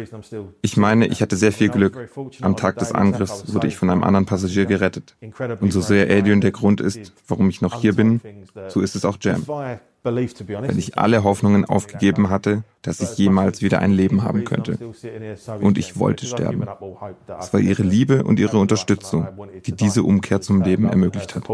Ich 0.62 0.76
meine, 0.76 1.06
ich 1.06 1.22
hatte 1.22 1.36
sehr 1.36 1.52
viel 1.52 1.68
Glück. 1.68 2.10
Am 2.40 2.56
Tag 2.56 2.78
des 2.78 2.90
Angriffs 2.90 3.54
wurde 3.54 3.68
ich 3.68 3.76
von 3.76 3.88
einem 3.88 4.02
anderen 4.02 4.26
Passagier 4.26 4.66
gerettet. 4.66 5.16
Und 5.60 5.72
so 5.72 5.80
sehr 5.80 6.10
Adrian 6.10 6.40
der 6.40 6.50
Grund 6.50 6.80
ist, 6.80 7.12
warum 7.28 7.48
ich 7.48 7.62
noch 7.62 7.80
hier 7.80 7.94
bin, 7.94 8.20
so 8.68 8.80
ist 8.80 8.96
es 8.96 9.04
auch 9.04 9.16
Jem 9.20 9.46
wenn 10.04 10.78
ich 10.78 10.98
alle 10.98 11.22
Hoffnungen 11.22 11.64
aufgegeben 11.64 12.28
hatte, 12.28 12.64
dass 12.82 13.00
ich 13.00 13.16
jemals 13.18 13.62
wieder 13.62 13.78
ein 13.78 13.92
Leben 13.92 14.22
haben 14.22 14.44
könnte. 14.44 14.78
Und 15.60 15.78
ich 15.78 15.98
wollte 15.98 16.26
sterben. 16.26 16.66
Es 17.38 17.52
war 17.52 17.60
ihre 17.60 17.82
Liebe 17.82 18.24
und 18.24 18.38
ihre 18.38 18.58
Unterstützung, 18.58 19.28
die 19.64 19.72
diese 19.72 20.02
Umkehr 20.02 20.40
zum 20.40 20.62
Leben 20.62 20.88
ermöglicht 20.88 21.36
hat. 21.36 21.48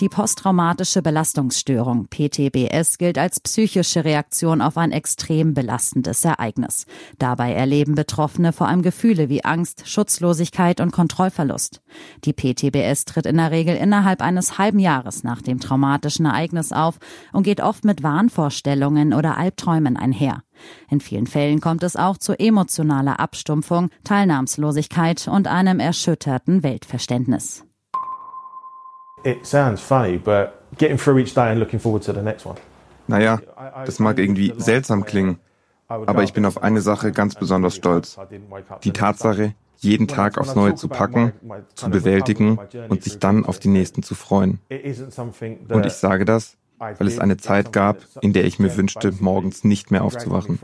Die 0.00 0.08
posttraumatische 0.08 1.02
Belastungsstörung 1.02 2.06
PTBS 2.06 2.98
gilt 2.98 3.18
als 3.18 3.40
psychische 3.40 4.04
Reaktion 4.04 4.62
auf 4.62 4.76
ein 4.76 4.92
extrem 4.92 5.54
belastendes 5.54 6.24
Ereignis. 6.24 6.86
Dabei 7.18 7.52
erleben 7.52 7.96
Betroffene 7.96 8.52
vor 8.52 8.68
allem 8.68 8.82
Gefühle 8.82 9.28
wie 9.28 9.44
Angst, 9.44 9.88
Schutzlosigkeit 9.88 10.80
und 10.80 10.92
Kontrollverlust. 10.92 11.82
Die 12.24 12.32
PTBS 12.32 13.06
tritt 13.06 13.26
in 13.26 13.38
der 13.38 13.50
Regel 13.50 13.74
innerhalb 13.74 14.22
eines 14.22 14.56
halben 14.56 14.78
Jahres 14.78 15.24
nach 15.24 15.42
dem 15.42 15.58
traumatischen 15.58 16.26
Ereignis 16.26 16.70
auf 16.70 17.00
und 17.32 17.42
geht 17.42 17.60
oft 17.60 17.84
mit 17.84 18.04
Wahnvorstellungen 18.04 19.12
oder 19.12 19.36
Albträumen 19.36 19.96
einher. 19.96 20.44
In 20.88 21.00
vielen 21.00 21.26
Fällen 21.26 21.60
kommt 21.60 21.82
es 21.82 21.96
auch 21.96 22.18
zu 22.18 22.38
emotionaler 22.38 23.18
Abstumpfung, 23.18 23.90
Teilnahmslosigkeit 24.04 25.26
und 25.26 25.48
einem 25.48 25.80
erschütterten 25.80 26.62
Weltverständnis. 26.62 27.67
It 29.24 29.44
sounds 29.44 29.80
funny, 29.80 30.18
but 30.18 30.52
getting 30.78 30.98
through 30.98 31.18
each 31.18 31.34
day 31.34 31.50
and 31.50 31.58
looking 31.58 31.80
forward 31.80 32.02
to 32.04 32.12
the 32.12 32.22
next 32.22 32.46
one. 32.46 32.56
Naja, 33.06 33.40
das 33.86 33.98
mag 33.98 34.18
irgendwie 34.18 34.52
seltsam 34.58 35.04
klingen, 35.04 35.38
aber 35.88 36.22
ich 36.22 36.32
bin 36.32 36.44
auf 36.44 36.62
eine 36.62 36.80
Sache 36.80 37.10
ganz 37.10 37.34
besonders 37.34 37.74
stolz. 37.74 38.18
Die 38.84 38.92
Tatsache, 38.92 39.54
jeden 39.78 40.08
Tag 40.08 40.38
aufs 40.38 40.54
Neue 40.54 40.74
zu 40.74 40.88
packen, 40.88 41.32
zu 41.74 41.88
bewältigen 41.88 42.58
und 42.88 43.02
sich 43.02 43.18
dann 43.18 43.46
auf 43.46 43.58
die 43.58 43.68
nächsten 43.68 44.02
zu 44.02 44.14
freuen. 44.14 44.60
Und 44.68 45.86
ich 45.86 45.94
sage 45.94 46.24
das, 46.24 46.56
weil 46.78 47.06
es 47.06 47.18
eine 47.18 47.38
Zeit 47.38 47.72
gab, 47.72 47.98
in 48.20 48.32
der 48.32 48.44
ich 48.44 48.58
mir 48.58 48.76
wünschte, 48.76 49.12
morgens 49.20 49.64
nicht 49.64 49.90
mehr 49.90 50.04
aufzuwachen. 50.04 50.58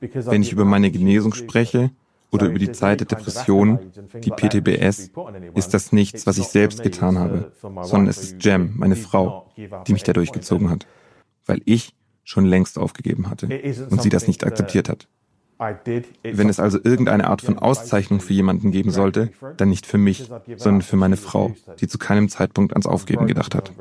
Wenn 0.00 0.42
ich 0.42 0.52
über 0.52 0.64
meine 0.64 0.90
Genesung 0.90 1.34
spreche, 1.34 1.90
oder 2.34 2.46
über 2.46 2.58
die 2.58 2.72
Zeit 2.72 3.00
der 3.00 3.06
Depression, 3.06 3.78
die 4.22 4.30
PTBS, 4.30 5.12
ist 5.54 5.72
das 5.72 5.92
nichts, 5.92 6.26
was 6.26 6.36
ich 6.36 6.48
selbst 6.48 6.82
getan 6.82 7.18
habe, 7.18 7.52
sondern 7.60 8.08
es 8.08 8.18
ist 8.18 8.44
Jem, 8.44 8.74
meine 8.76 8.96
Frau, 8.96 9.50
die 9.86 9.92
mich 9.92 10.02
da 10.02 10.12
durchgezogen 10.12 10.68
hat, 10.68 10.86
weil 11.46 11.62
ich 11.64 11.94
schon 12.24 12.44
längst 12.44 12.78
aufgegeben 12.78 13.30
hatte 13.30 13.46
und 13.88 14.02
sie 14.02 14.08
das 14.08 14.26
nicht 14.26 14.44
akzeptiert 14.44 14.88
hat. 14.88 15.08
Wenn 15.58 16.48
es 16.48 16.58
also 16.58 16.78
irgendeine 16.82 17.28
Art 17.28 17.42
von 17.42 17.58
Auszeichnung 17.58 18.20
für 18.20 18.32
jemanden 18.32 18.72
geben 18.72 18.90
sollte, 18.90 19.30
dann 19.56 19.68
nicht 19.68 19.86
für 19.86 19.98
mich, 19.98 20.30
sondern 20.56 20.82
für 20.82 20.96
meine 20.96 21.16
Frau, 21.16 21.54
die 21.80 21.88
zu 21.88 21.98
keinem 21.98 22.28
Zeitpunkt 22.28 22.72
ans 22.72 22.86
Aufgeben 22.86 23.26
gedacht 23.26 23.54
hat. 23.54 23.72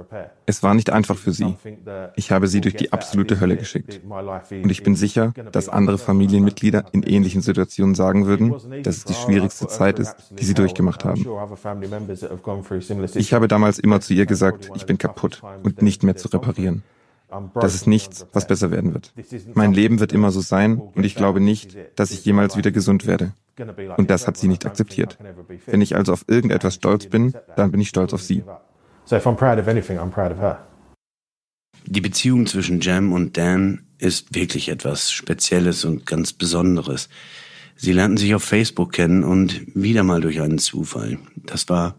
Es 0.45 0.61
war 0.63 0.73
nicht 0.73 0.91
einfach 0.91 1.17
für 1.17 1.31
sie. 1.31 1.55
Ich 2.15 2.31
habe 2.31 2.47
sie 2.47 2.61
durch 2.61 2.75
die 2.75 2.93
absolute 2.93 3.39
Hölle 3.39 3.57
geschickt. 3.57 4.01
Und 4.03 4.69
ich 4.69 4.83
bin 4.83 4.95
sicher, 4.95 5.33
dass 5.51 5.69
andere 5.69 5.97
Familienmitglieder 5.97 6.85
in 6.91 7.03
ähnlichen 7.03 7.41
Situationen 7.41 7.95
sagen 7.95 8.25
würden, 8.25 8.55
dass 8.83 8.97
es 8.97 9.05
die 9.05 9.13
schwierigste 9.13 9.67
Zeit 9.67 9.99
ist, 9.99 10.15
die 10.37 10.45
sie 10.45 10.53
durchgemacht 10.53 11.05
haben. 11.05 11.25
Ich 13.15 13.33
habe 13.33 13.47
damals 13.47 13.79
immer 13.79 14.01
zu 14.01 14.13
ihr 14.13 14.25
gesagt, 14.25 14.71
ich 14.75 14.85
bin 14.85 14.97
kaputt 14.97 15.41
und 15.63 15.81
nicht 15.81 16.03
mehr 16.03 16.15
zu 16.15 16.27
reparieren. 16.27 16.83
Das 17.55 17.75
ist 17.75 17.87
nichts, 17.87 18.25
was 18.33 18.47
besser 18.47 18.71
werden 18.71 18.93
wird. 18.93 19.13
Mein 19.53 19.73
Leben 19.73 19.99
wird 19.99 20.13
immer 20.13 20.31
so 20.31 20.41
sein 20.41 20.79
und 20.79 21.03
ich 21.05 21.15
glaube 21.15 21.39
nicht, 21.39 21.77
dass 21.95 22.11
ich 22.11 22.25
jemals 22.25 22.57
wieder 22.57 22.71
gesund 22.71 23.05
werde. 23.07 23.33
Und 23.97 24.09
das 24.09 24.27
hat 24.27 24.37
sie 24.37 24.47
nicht 24.47 24.65
akzeptiert. 24.65 25.17
Wenn 25.65 25.81
ich 25.81 25.95
also 25.95 26.13
auf 26.13 26.25
irgendetwas 26.27 26.75
stolz 26.75 27.07
bin, 27.07 27.33
dann 27.55 27.71
bin 27.71 27.81
ich 27.81 27.89
stolz 27.89 28.13
auf 28.13 28.21
sie. 28.21 28.43
Die 31.85 32.01
Beziehung 32.01 32.45
zwischen 32.45 32.79
Jam 32.79 33.11
und 33.11 33.37
Dan 33.37 33.85
ist 33.97 34.33
wirklich 34.33 34.69
etwas 34.69 35.11
Spezielles 35.11 35.85
und 35.85 36.05
ganz 36.05 36.33
Besonderes. 36.33 37.09
Sie 37.75 37.91
lernten 37.91 38.17
sich 38.17 38.33
auf 38.35 38.43
Facebook 38.43 38.93
kennen 38.93 39.23
und 39.23 39.61
wieder 39.75 40.03
mal 40.03 40.21
durch 40.21 40.41
einen 40.41 40.59
Zufall. 40.59 41.19
Das 41.35 41.67
war 41.69 41.95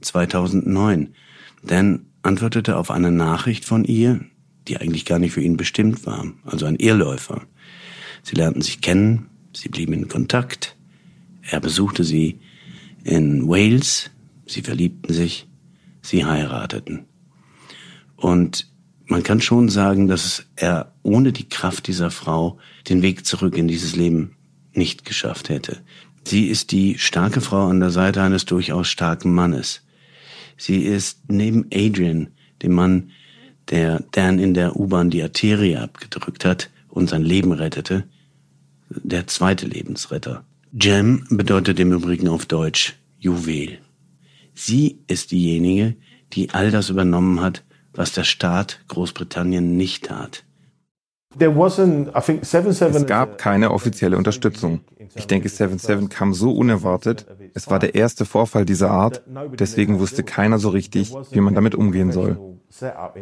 2009. 0.00 1.14
Dan 1.62 2.06
antwortete 2.22 2.76
auf 2.76 2.90
eine 2.90 3.10
Nachricht 3.10 3.64
von 3.64 3.84
ihr, 3.84 4.20
die 4.68 4.78
eigentlich 4.78 5.04
gar 5.04 5.18
nicht 5.18 5.32
für 5.32 5.40
ihn 5.40 5.56
bestimmt 5.56 6.06
war, 6.06 6.26
also 6.44 6.66
ein 6.66 6.76
Irrläufer. 6.76 7.42
Sie 8.22 8.34
lernten 8.34 8.62
sich 8.62 8.80
kennen, 8.80 9.26
sie 9.54 9.68
blieben 9.68 9.92
in 9.92 10.08
Kontakt, 10.08 10.76
er 11.42 11.60
besuchte 11.60 12.04
sie 12.04 12.40
in 13.04 13.46
Wales, 13.46 14.10
sie 14.46 14.62
verliebten 14.62 15.12
sich, 15.12 15.46
sie 16.02 16.24
heirateten. 16.24 17.06
Und 18.16 18.68
man 19.06 19.22
kann 19.22 19.40
schon 19.40 19.68
sagen, 19.68 20.08
dass 20.08 20.46
er 20.56 20.92
ohne 21.02 21.32
die 21.32 21.48
Kraft 21.48 21.86
dieser 21.86 22.10
Frau 22.10 22.58
den 22.88 23.02
Weg 23.02 23.24
zurück 23.24 23.56
in 23.56 23.68
dieses 23.68 23.94
Leben 23.94 24.36
nicht 24.72 25.04
geschafft 25.04 25.48
hätte. 25.48 25.78
Sie 26.24 26.46
ist 26.46 26.72
die 26.72 26.98
starke 26.98 27.40
Frau 27.40 27.68
an 27.68 27.78
der 27.78 27.90
Seite 27.90 28.20
eines 28.22 28.44
durchaus 28.46 28.88
starken 28.88 29.32
Mannes. 29.32 29.82
Sie 30.56 30.82
ist 30.82 31.20
neben 31.28 31.66
Adrian 31.72 32.28
dem 32.62 32.72
Mann, 32.72 33.10
der 33.70 34.02
Dan 34.12 34.38
in 34.38 34.54
der 34.54 34.76
U-Bahn 34.76 35.10
die 35.10 35.22
Arterie 35.22 35.76
abgedrückt 35.76 36.44
hat 36.44 36.70
und 36.88 37.08
sein 37.08 37.22
Leben 37.22 37.52
rettete, 37.52 38.04
der 38.88 39.26
zweite 39.26 39.66
Lebensretter. 39.66 40.44
Gem 40.72 41.26
bedeutet 41.30 41.80
im 41.80 41.92
Übrigen 41.92 42.28
auf 42.28 42.46
Deutsch 42.46 42.94
Juwel. 43.18 43.78
Sie 44.54 44.98
ist 45.06 45.32
diejenige, 45.32 45.96
die 46.32 46.50
all 46.50 46.70
das 46.70 46.90
übernommen 46.90 47.40
hat, 47.40 47.64
was 47.92 48.12
der 48.12 48.24
Staat 48.24 48.80
Großbritannien 48.88 49.76
nicht 49.76 50.06
tat. 50.06 50.44
Es 51.38 53.06
gab 53.06 53.38
keine 53.38 53.70
offizielle 53.70 54.16
Unterstützung. 54.16 54.80
Ich 55.14 55.26
denke, 55.26 55.48
7-7 55.48 56.08
kam 56.08 56.32
so 56.32 56.52
unerwartet. 56.52 57.26
Es 57.52 57.68
war 57.68 57.78
der 57.78 57.94
erste 57.94 58.24
Vorfall 58.24 58.64
dieser 58.64 58.90
Art. 58.90 59.22
Deswegen 59.58 59.98
wusste 59.98 60.22
keiner 60.22 60.58
so 60.58 60.70
richtig, 60.70 61.12
wie 61.32 61.40
man 61.40 61.54
damit 61.54 61.74
umgehen 61.74 62.10
soll. 62.12 62.55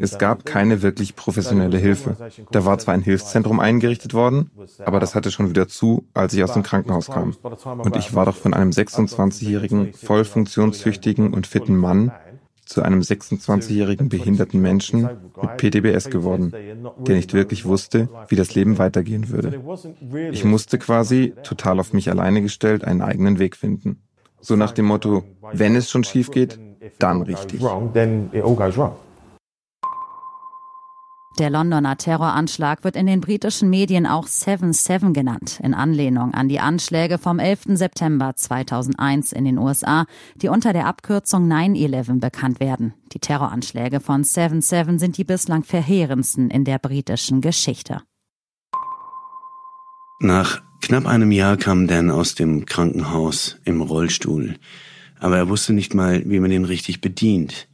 Es 0.00 0.18
gab 0.18 0.44
keine 0.44 0.82
wirklich 0.82 1.16
professionelle 1.16 1.78
Hilfe. 1.78 2.16
Da 2.50 2.64
war 2.64 2.78
zwar 2.78 2.94
ein 2.94 3.02
Hilfszentrum 3.02 3.60
eingerichtet 3.60 4.14
worden, 4.14 4.50
aber 4.84 5.00
das 5.00 5.14
hatte 5.14 5.30
schon 5.30 5.48
wieder 5.48 5.68
zu, 5.68 6.04
als 6.14 6.34
ich 6.34 6.42
aus 6.42 6.52
dem 6.52 6.62
Krankenhaus 6.62 7.06
kam. 7.06 7.36
Und 7.78 7.96
ich 7.96 8.14
war 8.14 8.26
doch 8.26 8.36
von 8.36 8.54
einem 8.54 8.70
26-jährigen, 8.70 9.92
voll 9.92 10.24
funktionstüchtigen 10.24 11.32
und 11.32 11.46
fitten 11.46 11.76
Mann 11.76 12.12
zu 12.64 12.82
einem 12.82 13.00
26-jährigen 13.00 14.08
behinderten 14.08 14.60
Menschen 14.60 15.08
mit 15.40 15.56
PTBS 15.58 16.10
geworden, 16.10 16.52
der 17.06 17.16
nicht 17.16 17.34
wirklich 17.34 17.66
wusste, 17.66 18.08
wie 18.28 18.36
das 18.36 18.54
Leben 18.54 18.78
weitergehen 18.78 19.28
würde. 19.28 19.60
Ich 20.32 20.44
musste 20.44 20.78
quasi, 20.78 21.34
total 21.42 21.78
auf 21.78 21.92
mich 21.92 22.10
alleine 22.10 22.40
gestellt, 22.42 22.84
einen 22.84 23.02
eigenen 23.02 23.38
Weg 23.38 23.56
finden. 23.56 24.00
So 24.40 24.56
nach 24.56 24.72
dem 24.72 24.86
Motto, 24.86 25.24
wenn 25.52 25.76
es 25.76 25.90
schon 25.90 26.04
schief 26.04 26.30
geht, 26.30 26.58
dann 26.98 27.22
richtig. 27.22 27.62
Der 31.40 31.50
Londoner 31.50 31.98
Terroranschlag 31.98 32.84
wird 32.84 32.94
in 32.94 33.06
den 33.06 33.20
britischen 33.20 33.68
Medien 33.68 34.06
auch 34.06 34.28
7-7 34.28 35.12
genannt, 35.12 35.58
in 35.64 35.74
Anlehnung 35.74 36.32
an 36.32 36.48
die 36.48 36.60
Anschläge 36.60 37.18
vom 37.18 37.40
11. 37.40 37.76
September 37.76 38.36
2001 38.36 39.32
in 39.32 39.44
den 39.44 39.58
USA, 39.58 40.06
die 40.36 40.46
unter 40.46 40.72
der 40.72 40.86
Abkürzung 40.86 41.50
9-11 41.50 42.20
bekannt 42.20 42.60
werden. 42.60 42.94
Die 43.12 43.18
Terroranschläge 43.18 43.98
von 43.98 44.22
7-7 44.22 45.00
sind 45.00 45.18
die 45.18 45.24
bislang 45.24 45.64
verheerendsten 45.64 46.50
in 46.50 46.64
der 46.64 46.78
britischen 46.78 47.40
Geschichte. 47.40 48.02
Nach 50.20 50.62
knapp 50.82 51.04
einem 51.06 51.32
Jahr 51.32 51.56
kam 51.56 51.88
Dan 51.88 52.12
aus 52.12 52.36
dem 52.36 52.64
Krankenhaus 52.64 53.58
im 53.64 53.80
Rollstuhl, 53.80 54.54
aber 55.18 55.36
er 55.36 55.48
wusste 55.48 55.72
nicht 55.72 55.94
mal, 55.94 56.22
wie 56.26 56.38
man 56.38 56.52
ihn 56.52 56.64
richtig 56.64 57.00
bedient. 57.00 57.66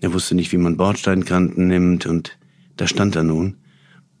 Er 0.00 0.12
wusste 0.12 0.36
nicht, 0.36 0.52
wie 0.52 0.58
man 0.58 0.76
Bordsteinkanten 0.76 1.66
nimmt 1.66 2.06
und 2.06 2.35
da 2.76 2.86
stand 2.86 3.16
er 3.16 3.22
nun. 3.22 3.56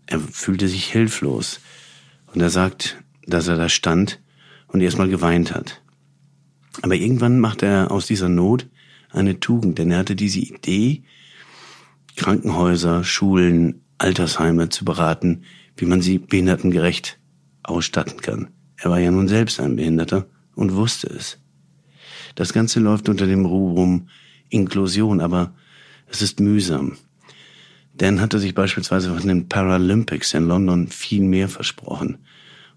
Er 0.06 0.20
fühlte 0.20 0.68
sich 0.68 0.86
hilflos. 0.86 1.60
Und 2.32 2.40
er 2.40 2.50
sagt, 2.50 3.02
dass 3.26 3.48
er 3.48 3.56
da 3.56 3.68
stand 3.68 4.20
und 4.68 4.80
erstmal 4.80 5.08
geweint 5.08 5.54
hat. 5.54 5.82
Aber 6.82 6.94
irgendwann 6.94 7.40
machte 7.40 7.66
er 7.66 7.90
aus 7.90 8.06
dieser 8.06 8.28
Not 8.28 8.68
eine 9.10 9.40
Tugend, 9.40 9.78
denn 9.78 9.90
er 9.90 9.98
hatte 9.98 10.16
diese 10.16 10.40
Idee, 10.40 11.02
Krankenhäuser, 12.16 13.04
Schulen, 13.04 13.82
Altersheime 13.98 14.68
zu 14.68 14.84
beraten, 14.84 15.42
wie 15.76 15.86
man 15.86 16.02
sie 16.02 16.18
behindertengerecht 16.18 17.18
ausstatten 17.62 18.20
kann. 18.20 18.48
Er 18.76 18.90
war 18.90 18.98
ja 18.98 19.10
nun 19.10 19.28
selbst 19.28 19.60
ein 19.60 19.76
Behinderter 19.76 20.26
und 20.54 20.74
wusste 20.74 21.08
es. 21.08 21.38
Das 22.34 22.52
Ganze 22.52 22.80
läuft 22.80 23.08
unter 23.08 23.26
dem 23.26 23.46
Rubrum 23.46 24.08
Inklusion, 24.48 25.20
aber 25.20 25.54
es 26.06 26.22
ist 26.22 26.40
mühsam. 26.40 26.96
Dan 27.96 28.20
hatte 28.20 28.38
sich 28.38 28.54
beispielsweise 28.54 29.14
von 29.14 29.26
den 29.26 29.48
Paralympics 29.48 30.34
in 30.34 30.46
London 30.46 30.88
viel 30.88 31.22
mehr 31.22 31.48
versprochen. 31.48 32.18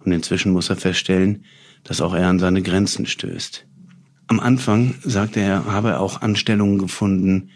Und 0.04 0.12
inzwischen 0.12 0.54
muss 0.54 0.70
er 0.70 0.78
feststellen, 0.78 1.44
dass 1.84 2.02
auch 2.02 2.14
er 2.14 2.28
an 2.28 2.40
seine 2.40 2.62
Grenzen 2.62 3.06
stößt. 3.06 3.66
Am 4.28 4.40
Anfang 4.40 4.96
sagte 5.04 5.40
er, 5.40 5.66
habe 5.66 5.90
er 5.90 6.02
auch 6.02 6.22
Anstellungen 6.22 6.78
gefunden, 6.78 7.50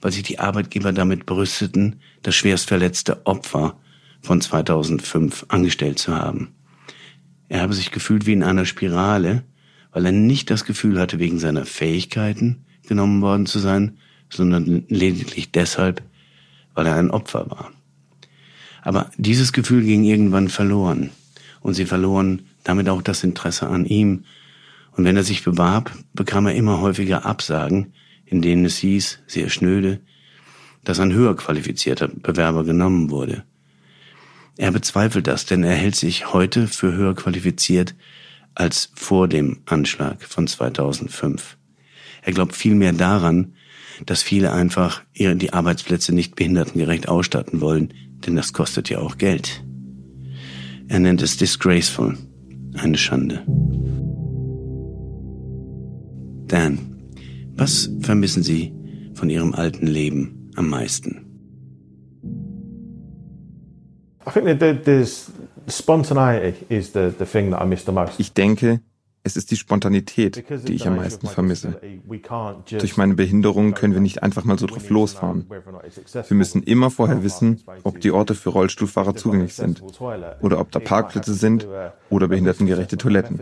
weil 0.00 0.12
sich 0.12 0.22
die 0.22 0.38
Arbeitgeber 0.38 0.92
damit 0.92 1.26
brüsteten, 1.26 2.00
das 2.22 2.34
schwerst 2.34 2.68
verletzte 2.68 3.26
Opfer 3.26 3.78
von 4.22 4.40
2005 4.40 5.46
angestellt 5.48 5.98
zu 5.98 6.14
haben. 6.14 6.54
Er 7.48 7.62
habe 7.62 7.74
sich 7.74 7.90
gefühlt 7.90 8.26
wie 8.26 8.32
in 8.32 8.44
einer 8.44 8.64
Spirale, 8.64 9.42
weil 9.92 10.06
er 10.06 10.12
nicht 10.12 10.50
das 10.50 10.64
Gefühl 10.64 11.00
hatte, 11.00 11.18
wegen 11.18 11.38
seiner 11.38 11.66
Fähigkeiten 11.66 12.64
genommen 12.86 13.22
worden 13.22 13.46
zu 13.46 13.58
sein, 13.58 13.98
sondern 14.30 14.84
lediglich 14.88 15.50
deshalb, 15.50 16.02
weil 16.74 16.86
er 16.86 16.96
ein 16.96 17.10
Opfer 17.10 17.50
war. 17.50 17.70
Aber 18.82 19.10
dieses 19.16 19.52
Gefühl 19.52 19.82
ging 19.82 20.04
irgendwann 20.04 20.48
verloren 20.48 21.10
und 21.60 21.74
sie 21.74 21.84
verloren 21.84 22.42
damit 22.64 22.88
auch 22.88 23.02
das 23.02 23.24
Interesse 23.24 23.68
an 23.68 23.84
ihm. 23.84 24.24
Und 24.92 25.04
wenn 25.04 25.16
er 25.16 25.22
sich 25.22 25.44
bewarb, 25.44 25.92
bekam 26.12 26.46
er 26.46 26.54
immer 26.54 26.80
häufiger 26.80 27.24
Absagen, 27.24 27.92
in 28.24 28.42
denen 28.42 28.64
es 28.64 28.78
hieß, 28.78 29.20
sehr 29.26 29.48
schnöde, 29.48 30.00
dass 30.84 31.00
ein 31.00 31.12
höher 31.12 31.36
qualifizierter 31.36 32.08
Bewerber 32.08 32.64
genommen 32.64 33.10
wurde. 33.10 33.44
Er 34.56 34.72
bezweifelt 34.72 35.26
das, 35.26 35.46
denn 35.46 35.62
er 35.62 35.74
hält 35.74 35.96
sich 35.96 36.32
heute 36.32 36.66
für 36.66 36.92
höher 36.92 37.14
qualifiziert 37.14 37.94
als 38.54 38.90
vor 38.94 39.28
dem 39.28 39.60
Anschlag 39.66 40.22
von 40.22 40.46
2005. 40.46 41.56
Er 42.22 42.32
glaubt 42.32 42.54
vielmehr 42.54 42.92
daran, 42.92 43.54
dass 44.06 44.22
viele 44.22 44.52
einfach 44.52 45.02
ihre, 45.12 45.36
die 45.36 45.52
Arbeitsplätze 45.52 46.14
nicht 46.14 46.36
behindertengerecht 46.36 47.08
ausstatten 47.08 47.60
wollen, 47.60 47.92
denn 48.26 48.36
das 48.36 48.52
kostet 48.52 48.90
ja 48.90 48.98
auch 48.98 49.18
Geld. 49.18 49.64
Er 50.88 50.98
nennt 50.98 51.22
es 51.22 51.36
disgraceful, 51.36 52.18
eine 52.74 52.98
Schande. 52.98 53.44
Dan, 56.46 56.78
was 57.54 57.90
vermissen 58.00 58.42
Sie 58.42 58.72
von 59.14 59.30
Ihrem 59.30 59.54
alten 59.54 59.86
Leben 59.86 60.50
am 60.56 60.68
meisten? 60.68 61.26
Ich 68.18 68.32
denke, 68.32 68.80
es 69.22 69.36
ist 69.36 69.50
die 69.50 69.56
Spontanität, 69.56 70.44
die 70.66 70.74
ich 70.74 70.86
am 70.86 70.96
meisten 70.96 71.26
vermisse. 71.26 71.80
Durch 72.70 72.96
meine 72.96 73.14
Behinderung 73.14 73.74
können 73.74 73.94
wir 73.94 74.00
nicht 74.00 74.22
einfach 74.22 74.44
mal 74.44 74.58
so 74.58 74.66
drauf 74.66 74.88
losfahren. 74.88 75.46
Wir 75.48 76.36
müssen 76.36 76.62
immer 76.62 76.90
vorher 76.90 77.22
wissen, 77.22 77.62
ob 77.82 78.00
die 78.00 78.12
Orte 78.12 78.34
für 78.34 78.50
Rollstuhlfahrer 78.50 79.14
zugänglich 79.14 79.54
sind 79.54 79.82
oder 80.40 80.60
ob 80.60 80.70
da 80.70 80.78
Parkplätze 80.78 81.34
sind 81.34 81.66
oder 82.08 82.28
behindertengerechte 82.28 82.96
Toiletten. 82.96 83.40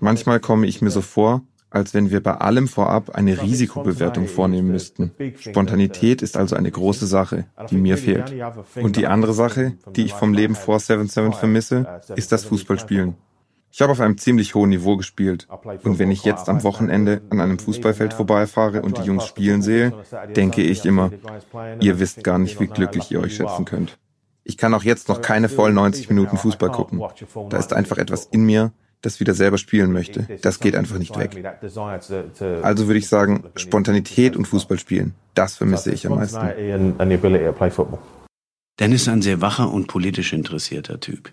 Manchmal 0.00 0.40
komme 0.40 0.66
ich 0.66 0.80
mir 0.80 0.90
so 0.90 1.02
vor, 1.02 1.42
als 1.74 1.92
wenn 1.92 2.10
wir 2.10 2.22
bei 2.22 2.36
allem 2.36 2.68
vorab 2.68 3.10
eine 3.10 3.42
Risikobewertung 3.42 4.28
vornehmen 4.28 4.70
müssten. 4.70 5.10
Spontanität 5.38 6.22
ist 6.22 6.36
also 6.36 6.54
eine 6.54 6.70
große 6.70 7.06
Sache, 7.06 7.46
die 7.68 7.76
mir 7.76 7.98
fehlt. 7.98 8.32
Und 8.80 8.96
die 8.96 9.08
andere 9.08 9.34
Sache, 9.34 9.72
die 9.96 10.04
ich 10.04 10.12
vom 10.12 10.32
Leben 10.32 10.54
vor 10.54 10.78
7-7 10.78 11.32
vermisse, 11.32 12.00
ist 12.14 12.30
das 12.30 12.44
Fußballspielen. 12.44 13.16
Ich 13.74 13.82
habe 13.82 13.90
auf 13.90 13.98
einem 13.98 14.16
ziemlich 14.18 14.54
hohen 14.54 14.70
Niveau 14.70 14.96
gespielt. 14.96 15.48
Und 15.82 15.98
wenn 15.98 16.12
ich 16.12 16.22
jetzt 16.22 16.48
am 16.48 16.62
Wochenende 16.62 17.22
an 17.30 17.40
einem 17.40 17.58
Fußballfeld 17.58 18.14
vorbeifahre 18.14 18.82
und 18.82 18.98
die 18.98 19.02
Jungs 19.02 19.26
spielen 19.26 19.62
sehe, 19.62 19.92
denke 20.36 20.62
ich 20.62 20.84
immer, 20.84 21.10
ihr 21.80 21.98
wisst 21.98 22.22
gar 22.22 22.38
nicht, 22.38 22.60
wie 22.60 22.68
glücklich 22.68 23.10
ihr 23.10 23.18
euch 23.18 23.34
schätzen 23.34 23.64
könnt. 23.64 23.98
Ich 24.44 24.58
kann 24.58 24.74
auch 24.74 24.84
jetzt 24.84 25.08
noch 25.08 25.22
keine 25.22 25.48
vollen 25.48 25.74
90 25.74 26.08
Minuten 26.08 26.36
Fußball 26.36 26.70
gucken. 26.70 27.02
Da 27.50 27.58
ist 27.58 27.72
einfach 27.72 27.98
etwas 27.98 28.26
in 28.26 28.44
mir, 28.44 28.70
das 29.00 29.18
wieder 29.18 29.34
selber 29.34 29.58
spielen 29.58 29.90
möchte. 29.90 30.28
Das 30.42 30.60
geht 30.60 30.76
einfach 30.76 30.98
nicht 30.98 31.18
weg. 31.18 31.44
Also 32.62 32.86
würde 32.86 32.98
ich 32.98 33.08
sagen, 33.08 33.42
Spontanität 33.56 34.36
und 34.36 34.46
Fußball 34.46 34.78
spielen, 34.78 35.14
das 35.34 35.56
vermisse 35.56 35.90
ich 35.90 36.06
am 36.06 36.14
meisten. 36.14 36.94
Dennis 38.78 39.02
ist 39.02 39.08
ein 39.08 39.22
sehr 39.22 39.40
wacher 39.40 39.72
und 39.72 39.88
politisch 39.88 40.32
interessierter 40.32 41.00
Typ. 41.00 41.32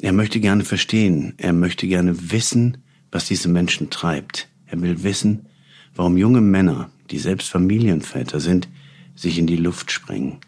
Er 0.00 0.12
möchte 0.12 0.40
gerne 0.40 0.64
verstehen, 0.64 1.34
er 1.38 1.52
möchte 1.52 1.86
gerne 1.86 2.30
wissen, 2.30 2.78
was 3.10 3.26
diese 3.26 3.48
Menschen 3.48 3.90
treibt. 3.90 4.48
Er 4.66 4.80
will 4.80 5.02
wissen, 5.02 5.46
warum 5.94 6.16
junge 6.16 6.40
Männer, 6.40 6.90
die 7.10 7.18
selbst 7.18 7.48
Familienväter 7.48 8.40
sind, 8.40 8.68
sich 9.14 9.38
in 9.38 9.46
die 9.46 9.56
Luft 9.56 9.90
sprengen. 9.90 10.38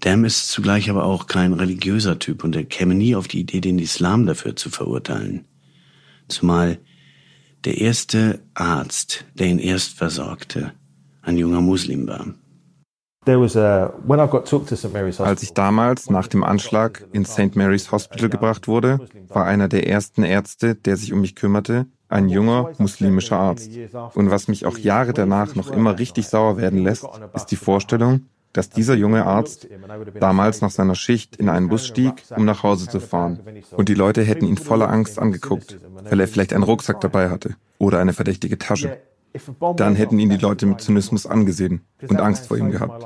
Dam 0.00 0.24
ist 0.24 0.48
zugleich 0.48 0.90
aber 0.90 1.04
auch 1.04 1.26
kein 1.26 1.52
religiöser 1.52 2.18
Typ 2.18 2.44
und 2.44 2.56
er 2.56 2.64
käme 2.64 2.94
nie 2.94 3.14
auf 3.14 3.28
die 3.28 3.40
Idee, 3.40 3.60
den 3.60 3.78
Islam 3.78 4.26
dafür 4.26 4.56
zu 4.56 4.70
verurteilen. 4.70 5.44
Zumal 6.28 6.78
der 7.64 7.78
erste 7.78 8.40
Arzt, 8.54 9.24
der 9.34 9.46
ihn 9.46 9.58
erst 9.58 9.96
versorgte, 9.96 10.72
ein 11.22 11.36
junger 11.38 11.60
Muslim 11.60 12.08
war. 12.08 12.34
Als 15.18 15.42
ich 15.42 15.52
damals 15.54 16.10
nach 16.10 16.26
dem 16.26 16.42
Anschlag 16.42 17.04
in 17.12 17.24
St. 17.24 17.54
Mary's 17.54 17.92
Hospital 17.92 18.28
gebracht 18.28 18.66
wurde, 18.66 18.98
war 19.28 19.44
einer 19.46 19.68
der 19.68 19.86
ersten 19.86 20.24
Ärzte, 20.24 20.74
der 20.74 20.96
sich 20.96 21.12
um 21.12 21.20
mich 21.20 21.36
kümmerte, 21.36 21.86
ein 22.08 22.28
junger 22.28 22.72
muslimischer 22.78 23.38
Arzt. 23.38 23.70
Und 24.14 24.30
was 24.30 24.48
mich 24.48 24.66
auch 24.66 24.76
Jahre 24.76 25.12
danach 25.12 25.54
noch 25.54 25.70
immer 25.70 25.98
richtig 25.98 26.26
sauer 26.26 26.56
werden 26.56 26.82
lässt, 26.82 27.06
ist 27.34 27.46
die 27.46 27.56
Vorstellung, 27.56 28.26
dass 28.52 28.70
dieser 28.70 28.94
junge 28.94 29.24
Arzt 29.24 29.68
damals 30.18 30.60
nach 30.60 30.70
seiner 30.70 30.94
Schicht 30.94 31.36
in 31.36 31.48
einen 31.48 31.68
Bus 31.68 31.86
stieg, 31.86 32.24
um 32.36 32.44
nach 32.44 32.62
Hause 32.64 32.88
zu 32.88 33.00
fahren. 33.00 33.40
Und 33.70 33.88
die 33.88 33.94
Leute 33.94 34.22
hätten 34.22 34.46
ihn 34.46 34.58
voller 34.58 34.90
Angst 34.90 35.18
angeguckt, 35.18 35.78
weil 36.10 36.20
er 36.20 36.28
vielleicht 36.28 36.52
einen 36.52 36.64
Rucksack 36.64 37.00
dabei 37.00 37.30
hatte 37.30 37.54
oder 37.78 38.00
eine 38.00 38.12
verdächtige 38.12 38.58
Tasche. 38.58 38.98
Dann 39.76 39.94
hätten 39.94 40.18
ihn 40.18 40.30
die 40.30 40.36
Leute 40.36 40.66
mit 40.66 40.80
Zynismus 40.80 41.26
angesehen 41.26 41.82
und 42.08 42.20
Angst 42.20 42.46
vor 42.46 42.56
ihm 42.56 42.70
gehabt. 42.70 43.04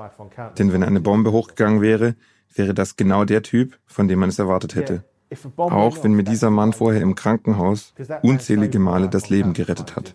Denn 0.58 0.72
wenn 0.72 0.82
eine 0.82 1.00
Bombe 1.00 1.32
hochgegangen 1.32 1.80
wäre, 1.80 2.16
wäre 2.54 2.74
das 2.74 2.96
genau 2.96 3.24
der 3.24 3.42
Typ, 3.42 3.78
von 3.86 4.08
dem 4.08 4.20
man 4.20 4.28
es 4.28 4.38
erwartet 4.38 4.74
hätte. 4.74 5.04
Auch 5.56 6.02
wenn 6.04 6.12
mir 6.12 6.22
dieser 6.22 6.50
Mann 6.50 6.72
vorher 6.72 7.02
im 7.02 7.14
Krankenhaus 7.14 7.94
unzählige 8.22 8.78
Male 8.78 9.08
das 9.08 9.28
Leben 9.28 9.52
gerettet 9.52 9.96
hat. 9.96 10.14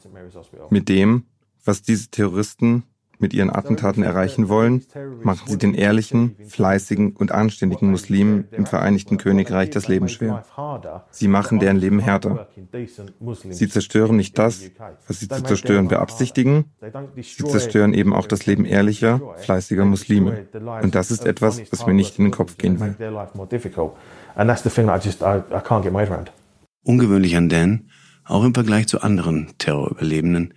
Mit 0.69 0.89
dem, 0.89 1.25
was 1.63 1.81
diese 1.81 2.09
Terroristen 2.09 2.83
mit 3.21 3.33
ihren 3.33 3.49
Attentaten 3.49 4.03
erreichen 4.03 4.49
wollen, 4.49 4.83
machen 5.23 5.47
sie 5.47 5.57
den 5.57 5.73
ehrlichen, 5.73 6.35
fleißigen 6.47 7.15
und 7.15 7.31
anständigen 7.31 7.91
Muslimen 7.91 8.45
im 8.51 8.65
Vereinigten 8.65 9.17
Königreich 9.17 9.69
das 9.69 9.87
Leben 9.87 10.09
schwer. 10.09 10.43
Sie 11.11 11.27
machen 11.27 11.59
deren 11.59 11.77
Leben 11.77 11.99
härter. 11.99 12.47
Sie 13.49 13.69
zerstören 13.69 14.17
nicht 14.17 14.37
das, 14.37 14.71
was 15.07 15.19
sie 15.19 15.27
zu 15.27 15.43
zerstören 15.43 15.87
beabsichtigen, 15.87 16.65
sie 17.21 17.43
zerstören 17.43 17.93
eben 17.93 18.13
auch 18.13 18.27
das 18.27 18.45
Leben 18.45 18.65
ehrlicher, 18.65 19.21
fleißiger 19.37 19.85
Muslime. 19.85 20.47
Und 20.81 20.95
das 20.95 21.11
ist 21.11 21.25
etwas, 21.25 21.61
was 21.71 21.85
mir 21.85 21.93
nicht 21.93 22.17
in 22.17 22.25
den 22.25 22.31
Kopf 22.31 22.57
gehen 22.57 22.79
will. 22.79 22.95
Ungewöhnlich 26.83 27.37
an 27.37 27.49
Dan, 27.49 27.89
auch 28.25 28.43
im 28.43 28.53
Vergleich 28.53 28.87
zu 28.87 29.01
anderen 29.01 29.51
Terrorüberlebenden, 29.57 30.53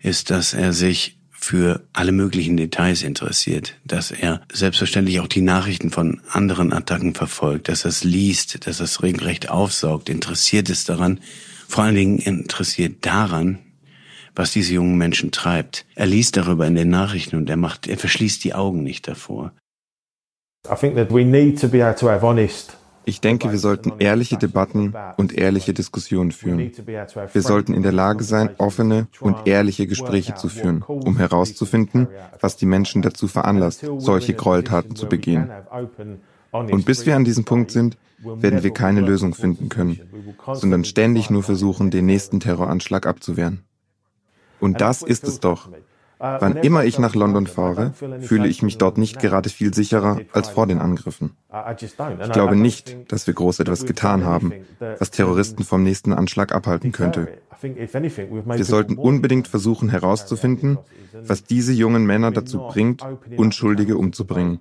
ist, 0.00 0.30
dass 0.30 0.52
er 0.52 0.72
sich 0.72 1.21
für 1.42 1.82
alle 1.92 2.12
möglichen 2.12 2.56
Details 2.56 3.02
interessiert, 3.02 3.74
dass 3.84 4.12
er 4.12 4.42
selbstverständlich 4.52 5.18
auch 5.18 5.26
die 5.26 5.40
Nachrichten 5.40 5.90
von 5.90 6.20
anderen 6.30 6.72
Attacken 6.72 7.14
verfolgt, 7.14 7.68
dass 7.68 7.84
er 7.84 7.88
es 7.88 8.04
liest, 8.04 8.66
dass 8.66 8.78
er 8.78 8.84
es 8.84 9.02
regelrecht 9.02 9.50
aufsaugt, 9.50 10.08
interessiert 10.08 10.70
ist 10.70 10.88
daran, 10.88 11.20
vor 11.66 11.82
allen 11.82 11.96
Dingen 11.96 12.18
interessiert 12.18 13.04
daran, 13.04 13.58
was 14.36 14.52
diese 14.52 14.74
jungen 14.74 14.96
Menschen 14.96 15.32
treibt. 15.32 15.84
Er 15.96 16.06
liest 16.06 16.36
darüber 16.36 16.66
in 16.66 16.76
den 16.76 16.90
Nachrichten 16.90 17.36
und 17.36 17.50
er 17.50 17.56
macht, 17.56 17.88
er 17.88 17.98
verschließt 17.98 18.44
die 18.44 18.54
Augen 18.54 18.84
nicht 18.84 19.08
davor. 19.08 19.52
I 20.70 20.76
think 20.76 20.94
that 20.94 21.10
we 21.12 21.24
need 21.24 21.60
to 21.60 21.66
be 21.66 21.84
able 21.84 21.98
to 21.98 22.08
have 22.08 22.24
honest 22.24 22.76
ich 23.04 23.20
denke, 23.20 23.50
wir 23.50 23.58
sollten 23.58 23.92
ehrliche 23.98 24.36
Debatten 24.36 24.94
und 25.16 25.36
ehrliche 25.36 25.74
Diskussionen 25.74 26.32
führen. 26.32 26.70
Wir 27.32 27.42
sollten 27.42 27.74
in 27.74 27.82
der 27.82 27.92
Lage 27.92 28.24
sein, 28.24 28.50
offene 28.58 29.08
und 29.20 29.46
ehrliche 29.46 29.86
Gespräche 29.86 30.34
zu 30.34 30.48
führen, 30.48 30.82
um 30.82 31.16
herauszufinden, 31.16 32.08
was 32.40 32.56
die 32.56 32.66
Menschen 32.66 33.02
dazu 33.02 33.28
veranlasst, 33.28 33.84
solche 33.98 34.34
Gräueltaten 34.34 34.96
zu 34.96 35.06
begehen. 35.06 35.50
Und 36.52 36.84
bis 36.84 37.06
wir 37.06 37.16
an 37.16 37.24
diesem 37.24 37.44
Punkt 37.44 37.70
sind, 37.70 37.96
werden 38.18 38.62
wir 38.62 38.72
keine 38.72 39.00
Lösung 39.00 39.34
finden 39.34 39.68
können, 39.68 40.00
sondern 40.52 40.84
ständig 40.84 41.30
nur 41.30 41.42
versuchen, 41.42 41.90
den 41.90 42.06
nächsten 42.06 42.40
Terroranschlag 42.40 43.06
abzuwehren. 43.06 43.64
Und 44.60 44.80
das 44.80 45.02
ist 45.02 45.24
es 45.24 45.40
doch, 45.40 45.68
Wann 46.22 46.56
immer 46.58 46.84
ich 46.84 47.00
nach 47.00 47.16
London 47.16 47.48
fahre, 47.48 47.92
fühle 48.20 48.46
ich 48.46 48.62
mich 48.62 48.78
dort 48.78 48.96
nicht 48.96 49.18
gerade 49.18 49.48
viel 49.48 49.74
sicherer 49.74 50.20
als 50.32 50.50
vor 50.50 50.68
den 50.68 50.78
Angriffen. 50.78 51.32
Ich 51.80 52.32
glaube 52.32 52.54
nicht, 52.54 53.10
dass 53.10 53.26
wir 53.26 53.34
groß 53.34 53.58
etwas 53.58 53.86
getan 53.86 54.24
haben, 54.24 54.52
was 54.78 55.10
Terroristen 55.10 55.64
vom 55.64 55.82
nächsten 55.82 56.12
Anschlag 56.12 56.54
abhalten 56.54 56.92
könnte. 56.92 57.26
Wir 57.60 58.64
sollten 58.64 58.98
unbedingt 58.98 59.48
versuchen 59.48 59.88
herauszufinden, 59.88 60.78
was 61.26 61.42
diese 61.42 61.72
jungen 61.72 62.06
Männer 62.06 62.30
dazu 62.30 62.58
bringt, 62.68 63.02
Unschuldige 63.36 63.96
umzubringen. 63.96 64.60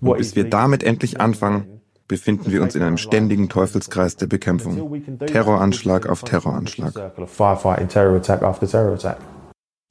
Und 0.00 0.16
bis 0.16 0.36
wir 0.36 0.48
damit 0.48 0.84
endlich 0.84 1.20
anfangen, 1.20 1.80
befinden 2.06 2.52
wir 2.52 2.62
uns 2.62 2.76
in 2.76 2.82
einem 2.82 2.98
ständigen 2.98 3.48
Teufelskreis 3.48 4.16
der 4.16 4.26
Bekämpfung. 4.26 5.02
Terroranschlag 5.26 6.06
auf 6.06 6.22
Terroranschlag. 6.22 6.92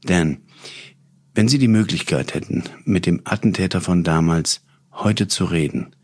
Dan, 0.06 0.38
wenn 1.34 1.48
Sie 1.48 1.58
die 1.58 1.68
Möglichkeit 1.68 2.34
hätten, 2.34 2.64
mit 2.86 3.06
dem 3.06 3.22
Attentäter 3.24 3.82
von 3.82 4.04
damals 4.04 4.62
heute 4.92 5.28
zu 5.28 5.46
reden, 5.46 5.96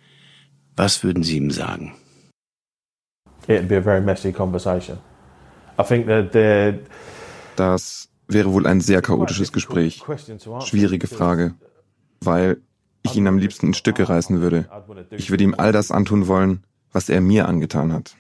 was 0.76 1.04
würden 1.04 1.24
Sie 1.24 1.38
ihm 1.38 1.52
sagen? 1.52 1.94
Das 7.56 8.10
wäre 8.28 8.54
wohl 8.54 8.68
ein 8.68 8.82
sehr 8.82 9.02
chaotisches 9.02 9.52
Gespräch. 9.52 10.04
Schwierige 10.66 11.08
Frage, 11.08 11.56
weil 12.22 12.58
ich 13.02 13.16
ihn 13.16 13.28
am 13.28 13.38
liebsten 13.38 13.68
in 13.68 13.74
Stücke 13.74 14.08
reißen 14.08 14.42
würde. 14.42 14.70
Ich 15.12 15.30
würde 15.30 15.44
ihm 15.44 15.56
all 15.58 15.72
das 15.72 15.92
antun 15.92 16.28
wollen, 16.28 16.64
was 16.92 17.10
er 17.10 17.22
mir 17.22 17.48
angetan 17.48 17.94
hat. 17.94 18.16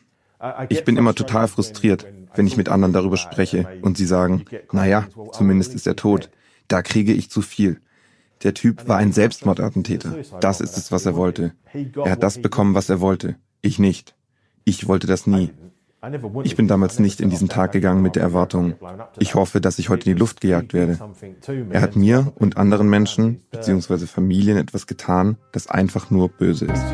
Ich 0.69 0.83
bin 0.83 0.97
immer 0.97 1.13
total 1.15 1.47
frustriert, 1.47 2.05
wenn 2.35 2.47
ich 2.47 2.57
mit 2.57 2.69
anderen 2.69 2.93
darüber 2.93 3.17
spreche 3.17 3.67
und 3.81 3.97
sie 3.97 4.05
sagen, 4.05 4.45
naja, 4.71 5.07
zumindest 5.31 5.73
ist 5.73 5.87
er 5.87 5.95
tot. 5.95 6.29
Da 6.67 6.81
kriege 6.81 7.13
ich 7.13 7.29
zu 7.29 7.41
viel. 7.41 7.79
Der 8.43 8.53
Typ 8.53 8.87
war 8.87 8.97
ein 8.97 9.11
Selbstmordattentäter. 9.11 10.15
Das 10.39 10.61
ist 10.61 10.77
es, 10.77 10.91
was 10.91 11.05
er 11.05 11.15
wollte. 11.15 11.53
Er 11.73 12.11
hat 12.11 12.23
das 12.23 12.41
bekommen, 12.41 12.73
was 12.73 12.89
er 12.89 13.01
wollte. 13.01 13.35
Ich 13.61 13.79
nicht. 13.79 14.15
Ich 14.63 14.87
wollte 14.87 15.07
das 15.07 15.27
nie. 15.27 15.51
Ich 16.43 16.55
bin 16.55 16.67
damals 16.67 16.99
nicht 16.99 17.19
in 17.19 17.29
diesen 17.29 17.49
Tag 17.49 17.73
gegangen 17.73 18.01
mit 18.01 18.15
der 18.15 18.23
Erwartung, 18.23 18.75
ich 19.17 19.35
hoffe, 19.35 19.59
dass 19.59 19.79
ich 19.79 19.89
heute 19.89 20.09
in 20.09 20.15
die 20.15 20.19
Luft 20.19 20.39
gejagt 20.39 20.73
werde. 20.73 20.97
Er 21.71 21.81
hat 21.81 21.97
mir 21.97 22.31
und 22.35 22.55
anderen 22.55 22.89
Menschen 22.89 23.41
bzw. 23.51 24.05
Familien 24.05 24.57
etwas 24.57 24.87
getan, 24.87 25.37
das 25.51 25.67
einfach 25.67 26.09
nur 26.09 26.29
böse 26.29 26.65
ist. 26.65 26.85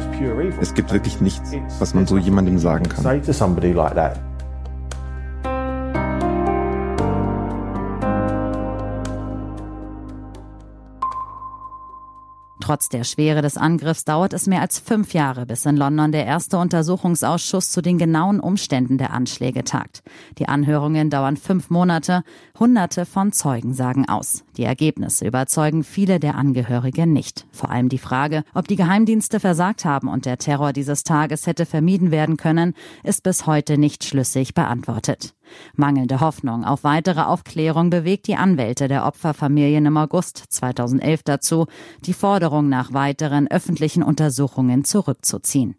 Es 0.59 0.73
gibt 0.73 0.91
wirklich 0.91 1.21
nichts, 1.21 1.51
was 1.77 1.93
man 1.93 2.07
so 2.07 2.17
jemandem 2.17 2.57
sagen 2.57 2.89
kann. 2.89 3.21
Trotz 12.65 12.89
der 12.89 13.04
Schwere 13.04 13.43
des 13.43 13.58
Angriffs 13.58 14.06
dauert 14.06 14.34
es 14.34 14.47
mehr 14.47 14.62
als 14.62 14.80
fünf 14.80 15.13
Jahre, 15.13 15.45
bis 15.45 15.67
in 15.67 15.78
London 15.78 16.12
der 16.12 16.25
erste 16.25 16.58
Untersuchungsausschuss 16.58 17.69
zu 17.69 17.84
den 17.84 17.99
genauen 17.99 18.39
Umständen 18.39 18.97
der 18.97 19.13
Anschläge 19.13 19.63
tagt. 19.63 20.01
Die 20.39 20.47
Anhörungen 20.47 21.12
dauern 21.12 21.38
fünf 21.38 21.69
Monate. 21.69 22.23
Hunderte 22.58 23.06
von 23.06 23.32
Zeugen 23.32 23.75
sagen 23.75 24.10
aus. 24.10 24.43
Die 24.58 24.63
Ergebnisse 24.63 25.28
überzeugen 25.28 25.84
viele 25.84 26.19
der 26.19 26.34
Angehörigen 26.34 27.13
nicht. 27.13 27.45
Vor 27.51 27.69
allem 27.69 27.88
die 27.88 27.99
Frage, 27.99 28.43
ob 28.56 28.67
die 28.67 28.78
Geheimdienste 28.78 29.39
versagt 29.39 29.86
haben 29.86 30.08
und 30.08 30.25
der 30.25 30.39
Terror 30.39 30.73
dieses 30.73 31.04
Tages 31.04 31.45
hätte 31.45 31.67
vermieden 31.67 32.10
werden 32.10 32.36
können, 32.36 32.73
ist 33.04 33.21
bis 33.21 33.45
heute 33.45 33.78
nicht 33.78 34.04
schlüssig 34.06 34.56
beantwortet. 34.56 35.36
Mangelnde 35.75 36.19
Hoffnung 36.19 36.63
auf 36.63 36.84
weitere 36.84 37.21
Aufklärung 37.21 37.89
bewegt 37.89 38.27
die 38.27 38.36
Anwälte 38.36 38.88
der 38.88 39.05
Opferfamilien 39.05 39.86
im 39.86 39.97
August 39.97 40.43
2011 40.49 41.23
dazu, 41.23 41.67
die 42.05 42.13
Forderung 42.13 42.69
nach 42.69 42.93
weiteren 42.93 43.47
öffentlichen 43.47 44.03
Untersuchungen 44.03 44.84
zurückzuziehen. 44.84 45.75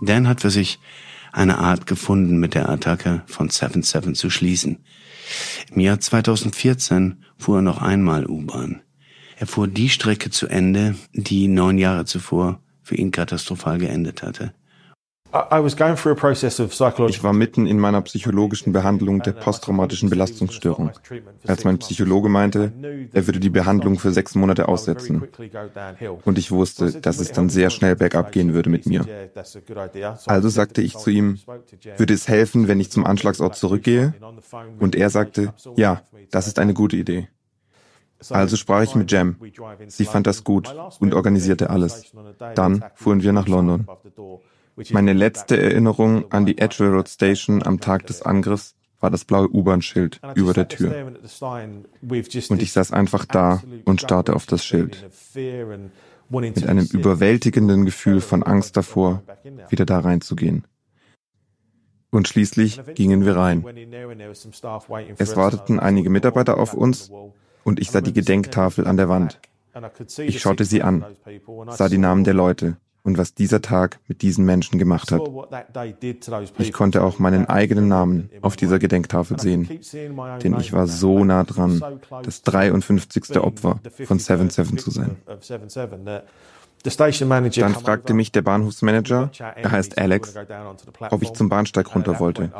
Dan 0.00 0.28
hat 0.28 0.40
für 0.40 0.50
sich 0.50 0.80
eine 1.32 1.58
Art 1.58 1.86
gefunden, 1.86 2.38
mit 2.38 2.54
der 2.54 2.68
Attacke 2.68 3.22
von 3.26 3.48
7-7 3.48 4.14
zu 4.14 4.30
schließen. 4.30 4.84
Im 5.72 5.80
Jahr 5.80 5.98
2014 5.98 7.24
fuhr 7.36 7.58
er 7.58 7.62
noch 7.62 7.82
einmal 7.82 8.26
U-Bahn. 8.26 8.82
Er 9.36 9.46
fuhr 9.46 9.66
die 9.66 9.88
Strecke 9.88 10.30
zu 10.30 10.46
Ende, 10.46 10.94
die 11.12 11.48
neun 11.48 11.78
Jahre 11.78 12.04
zuvor 12.04 12.60
für 12.82 12.94
ihn 12.94 13.10
katastrophal 13.10 13.78
geendet 13.78 14.22
hatte. 14.22 14.54
Ich 17.08 17.24
war 17.24 17.32
mitten 17.32 17.66
in 17.66 17.80
meiner 17.80 18.02
psychologischen 18.02 18.72
Behandlung 18.72 19.20
der 19.20 19.32
posttraumatischen 19.32 20.08
Belastungsstörung, 20.08 20.92
als 21.44 21.64
mein 21.64 21.78
Psychologe 21.78 22.28
meinte, 22.28 22.72
er 23.12 23.26
würde 23.26 23.40
die 23.40 23.50
Behandlung 23.50 23.98
für 23.98 24.12
sechs 24.12 24.36
Monate 24.36 24.68
aussetzen. 24.68 25.26
Und 26.24 26.38
ich 26.38 26.52
wusste, 26.52 27.00
dass 27.00 27.18
es 27.18 27.32
dann 27.32 27.48
sehr 27.48 27.70
schnell 27.70 27.96
bergab 27.96 28.30
gehen 28.30 28.54
würde 28.54 28.70
mit 28.70 28.86
mir. 28.86 29.04
Also 30.26 30.48
sagte 30.48 30.82
ich 30.82 30.96
zu 30.96 31.10
ihm, 31.10 31.40
würde 31.96 32.14
es 32.14 32.28
helfen, 32.28 32.68
wenn 32.68 32.78
ich 32.78 32.92
zum 32.92 33.04
Anschlagsort 33.04 33.56
zurückgehe? 33.56 34.14
Und 34.78 34.94
er 34.94 35.10
sagte, 35.10 35.52
ja, 35.74 36.02
das 36.30 36.46
ist 36.46 36.60
eine 36.60 36.74
gute 36.74 36.96
Idee. 36.96 37.28
Also 38.30 38.56
sprach 38.56 38.82
ich 38.82 38.94
mit 38.94 39.10
Jem. 39.10 39.36
Sie 39.88 40.04
fand 40.04 40.28
das 40.28 40.44
gut 40.44 40.72
und 41.00 41.12
organisierte 41.12 41.70
alles. 41.70 42.12
Dann 42.54 42.84
fuhren 42.94 43.22
wir 43.24 43.32
nach 43.32 43.48
London. 43.48 43.86
Meine 44.90 45.12
letzte 45.12 45.60
Erinnerung 45.60 46.30
an 46.32 46.46
die 46.46 46.58
Edgware 46.58 46.90
Road 46.90 47.08
Station 47.08 47.62
am 47.62 47.80
Tag 47.80 48.06
des 48.06 48.22
Angriffs 48.22 48.74
war 49.00 49.10
das 49.10 49.24
blaue 49.24 49.48
U-Bahn-Schild 49.48 50.20
über 50.34 50.52
der 50.52 50.66
Tür. 50.68 51.12
Und 52.48 52.62
ich 52.62 52.72
saß 52.72 52.92
einfach 52.92 53.24
da 53.24 53.62
und 53.84 54.00
starrte 54.00 54.34
auf 54.34 54.46
das 54.46 54.64
Schild. 54.64 55.08
Mit 56.30 56.66
einem 56.66 56.86
überwältigenden 56.86 57.84
Gefühl 57.84 58.20
von 58.20 58.42
Angst 58.42 58.76
davor, 58.76 59.22
wieder 59.68 59.84
da 59.84 60.00
reinzugehen. 60.00 60.66
Und 62.10 62.28
schließlich 62.28 62.80
gingen 62.94 63.26
wir 63.26 63.36
rein. 63.36 63.64
Es 65.18 65.36
warteten 65.36 65.80
einige 65.80 66.10
Mitarbeiter 66.10 66.58
auf 66.58 66.74
uns 66.74 67.10
und 67.62 67.80
ich 67.80 67.90
sah 67.90 68.00
die 68.00 68.12
Gedenktafel 68.12 68.86
an 68.86 68.96
der 68.96 69.08
Wand. 69.08 69.38
Ich 70.18 70.40
schaute 70.40 70.64
sie 70.64 70.82
an, 70.82 71.04
sah 71.68 71.88
die 71.88 71.98
Namen 71.98 72.24
der 72.24 72.34
Leute 72.34 72.78
und 73.04 73.18
was 73.18 73.34
dieser 73.34 73.62
Tag 73.62 74.00
mit 74.08 74.22
diesen 74.22 74.44
Menschen 74.44 74.78
gemacht 74.78 75.12
hat. 75.12 75.20
Ich 76.58 76.72
konnte 76.72 77.04
auch 77.04 77.18
meinen 77.18 77.46
eigenen 77.46 77.86
Namen 77.86 78.30
auf 78.40 78.56
dieser 78.56 78.78
Gedenktafel 78.78 79.38
sehen, 79.38 79.68
denn 80.42 80.58
ich 80.58 80.72
war 80.72 80.88
so 80.88 81.24
nah 81.24 81.44
dran, 81.44 82.00
das 82.22 82.42
53. 82.42 83.36
Opfer 83.36 83.78
von 84.04 84.18
7-7 84.18 84.78
zu 84.78 84.90
sein. 84.90 85.16
Dann 86.82 87.74
fragte 87.74 88.14
mich 88.14 88.32
der 88.32 88.42
Bahnhofsmanager, 88.42 89.30
er 89.38 89.70
heißt 89.70 89.98
Alex, 89.98 90.34
ob 91.10 91.22
ich 91.22 91.32
zum 91.32 91.48
Bahnsteig 91.48 91.94
runter 91.94 92.18
wollte. 92.20 92.50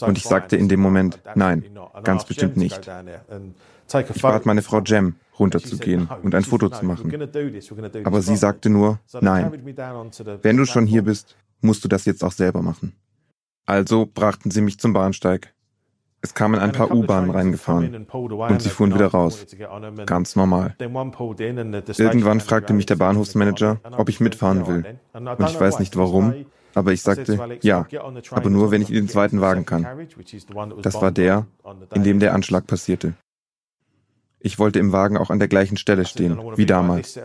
Und 0.00 0.18
ich 0.18 0.24
sagte 0.24 0.56
in 0.56 0.68
dem 0.68 0.80
Moment, 0.80 1.20
nein, 1.34 1.64
ganz 2.02 2.24
bestimmt 2.24 2.56
nicht. 2.56 2.90
Ich 3.92 4.22
bat 4.22 4.46
meine 4.46 4.62
Frau 4.62 4.80
Jem, 4.80 5.16
runterzugehen 5.38 6.08
und 6.22 6.34
ein 6.34 6.44
Foto 6.44 6.68
zu 6.68 6.84
machen. 6.84 7.12
Aber 8.04 8.22
sie 8.22 8.36
sagte 8.36 8.70
nur, 8.70 8.98
nein, 9.20 9.52
wenn 10.42 10.56
du 10.56 10.64
schon 10.64 10.86
hier 10.86 11.02
bist, 11.02 11.36
musst 11.60 11.84
du 11.84 11.88
das 11.88 12.04
jetzt 12.04 12.22
auch 12.24 12.32
selber 12.32 12.62
machen. 12.62 12.94
Also 13.66 14.06
brachten 14.06 14.50
sie 14.50 14.60
mich 14.60 14.78
zum 14.78 14.92
Bahnsteig. 14.92 15.54
Es 16.20 16.32
kamen 16.32 16.58
ein 16.58 16.72
paar 16.72 16.90
U-Bahnen 16.90 17.30
reingefahren 17.30 18.06
und 18.10 18.62
sie 18.62 18.70
fuhren 18.70 18.94
wieder 18.94 19.08
raus. 19.08 19.44
Ganz 20.06 20.36
normal. 20.36 20.74
Irgendwann 20.78 22.40
fragte 22.40 22.72
mich 22.72 22.86
der 22.86 22.96
Bahnhofsmanager, 22.96 23.80
ob 23.92 24.08
ich 24.08 24.20
mitfahren 24.20 24.66
will. 24.66 24.98
Und 25.12 25.50
ich 25.50 25.60
weiß 25.60 25.80
nicht 25.80 25.96
warum, 25.96 26.46
aber 26.74 26.92
ich 26.92 27.02
sagte, 27.02 27.58
ja, 27.60 27.86
aber 28.30 28.48
nur, 28.50 28.70
wenn 28.70 28.80
ich 28.80 28.88
in 28.88 28.94
den 28.94 29.08
zweiten 29.08 29.42
Wagen 29.42 29.66
kann. 29.66 29.86
Das 30.80 30.94
war 30.94 31.10
der, 31.10 31.46
in 31.94 32.04
dem 32.04 32.20
der 32.20 32.34
Anschlag 32.34 32.66
passierte. 32.66 33.12
Ich 34.46 34.58
wollte 34.58 34.78
im 34.78 34.92
Wagen 34.92 35.16
auch 35.16 35.30
an 35.30 35.38
der 35.38 35.48
gleichen 35.48 35.78
Stelle 35.78 36.04
stehen, 36.04 36.38
wie 36.56 36.66
damals. 36.66 37.18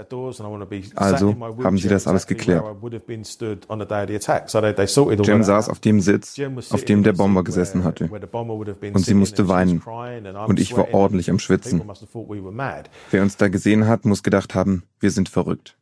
Also 0.96 1.36
haben 1.62 1.78
sie 1.78 1.90
das 1.90 2.08
alles 2.08 2.28
geklärt. 2.28 2.64
Jim 5.24 5.44
saß 5.44 5.68
auf 5.68 5.80
dem 5.80 6.00
Sitz, 6.00 6.40
auf 6.70 6.86
dem 6.86 7.04
der 7.04 7.12
Bomber 7.12 7.44
gesessen 7.44 7.84
hatte. 7.84 8.06
Und 8.06 9.06
sie 9.06 9.14
musste 9.16 9.50
weinen. 9.50 9.82
Und 10.48 10.62
ich 10.62 10.78
war 10.78 10.94
ordentlich 10.94 11.30
am 11.30 11.40
Schwitzen. 11.40 11.82
Wer 13.12 13.22
uns 13.22 13.36
da 13.36 13.48
gesehen 13.50 13.88
hat, 13.88 14.06
muss 14.06 14.24
gedacht 14.24 14.56
haben, 14.56 14.84
wir 15.02 15.12
sind 15.12 15.28
verrückt. 15.28 15.76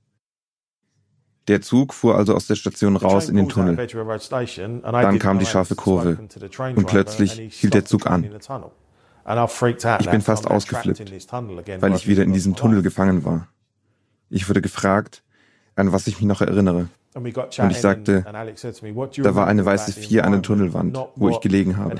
Der 1.47 1.61
Zug 1.61 1.93
fuhr 1.93 2.15
also 2.15 2.33
aus 2.33 2.47
der 2.47 2.55
Station 2.55 2.95
raus 2.95 3.29
in 3.29 3.35
den 3.35 3.47
Tunnel. 3.47 3.75
Dann 3.75 5.19
kam 5.19 5.37
die 5.37 5.45
scharfe 5.45 5.75
Kurve. 5.75 6.17
Und 6.75 6.87
plötzlich 6.87 7.33
hielt 7.53 7.75
der 7.75 7.85
Zug 7.85 8.07
an. 8.07 8.27
Ich 9.99 10.09
bin 10.09 10.21
fast 10.21 10.47
ausgeflippt, 10.47 11.31
weil 11.81 11.95
ich 11.95 12.07
wieder 12.07 12.23
in 12.23 12.33
diesem 12.33 12.55
Tunnel 12.55 12.81
gefangen 12.81 13.25
war. 13.25 13.47
Ich 14.29 14.47
wurde 14.47 14.61
gefragt, 14.61 15.23
an 15.75 15.91
was 15.91 16.07
ich 16.07 16.19
mich 16.19 16.27
noch 16.27 16.41
erinnere. 16.41 16.87
Und 17.13 17.71
ich 17.71 17.81
sagte, 17.81 18.23
da 18.23 19.35
war 19.35 19.47
eine 19.47 19.65
weiße 19.65 19.91
Vier 19.93 20.25
an 20.25 20.33
der 20.33 20.41
Tunnelwand, 20.43 20.97
wo 21.15 21.29
ich 21.29 21.39
gelegen 21.39 21.77
habe. 21.77 21.95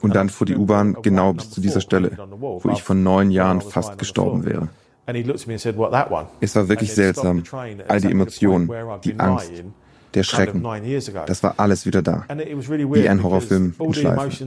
Und 0.00 0.14
dann 0.14 0.28
fuhr 0.28 0.46
die 0.46 0.56
U-Bahn 0.56 0.96
genau 1.02 1.32
bis 1.32 1.50
zu 1.50 1.60
dieser 1.60 1.80
Stelle, 1.80 2.16
wo 2.18 2.68
ich 2.72 2.82
vor 2.82 2.96
neun 2.96 3.30
Jahren 3.30 3.60
fast 3.60 3.96
gestorben 3.98 4.44
wäre. 4.44 4.68
Es 6.40 6.56
war 6.56 6.68
wirklich 6.68 6.92
seltsam, 6.92 7.44
all 7.86 8.00
die 8.00 8.10
Emotionen, 8.10 8.68
die 9.04 9.18
Angst, 9.20 9.52
der 10.16 10.24
Schrecken. 10.24 10.64
Das 11.26 11.42
war 11.42 11.54
alles 11.58 11.86
wieder 11.86 12.02
da. 12.02 12.24
Wie 12.28 13.08
ein 13.08 13.22
Horrorfilm 13.22 13.74
in 13.78 13.94
Schleife. 13.94 14.44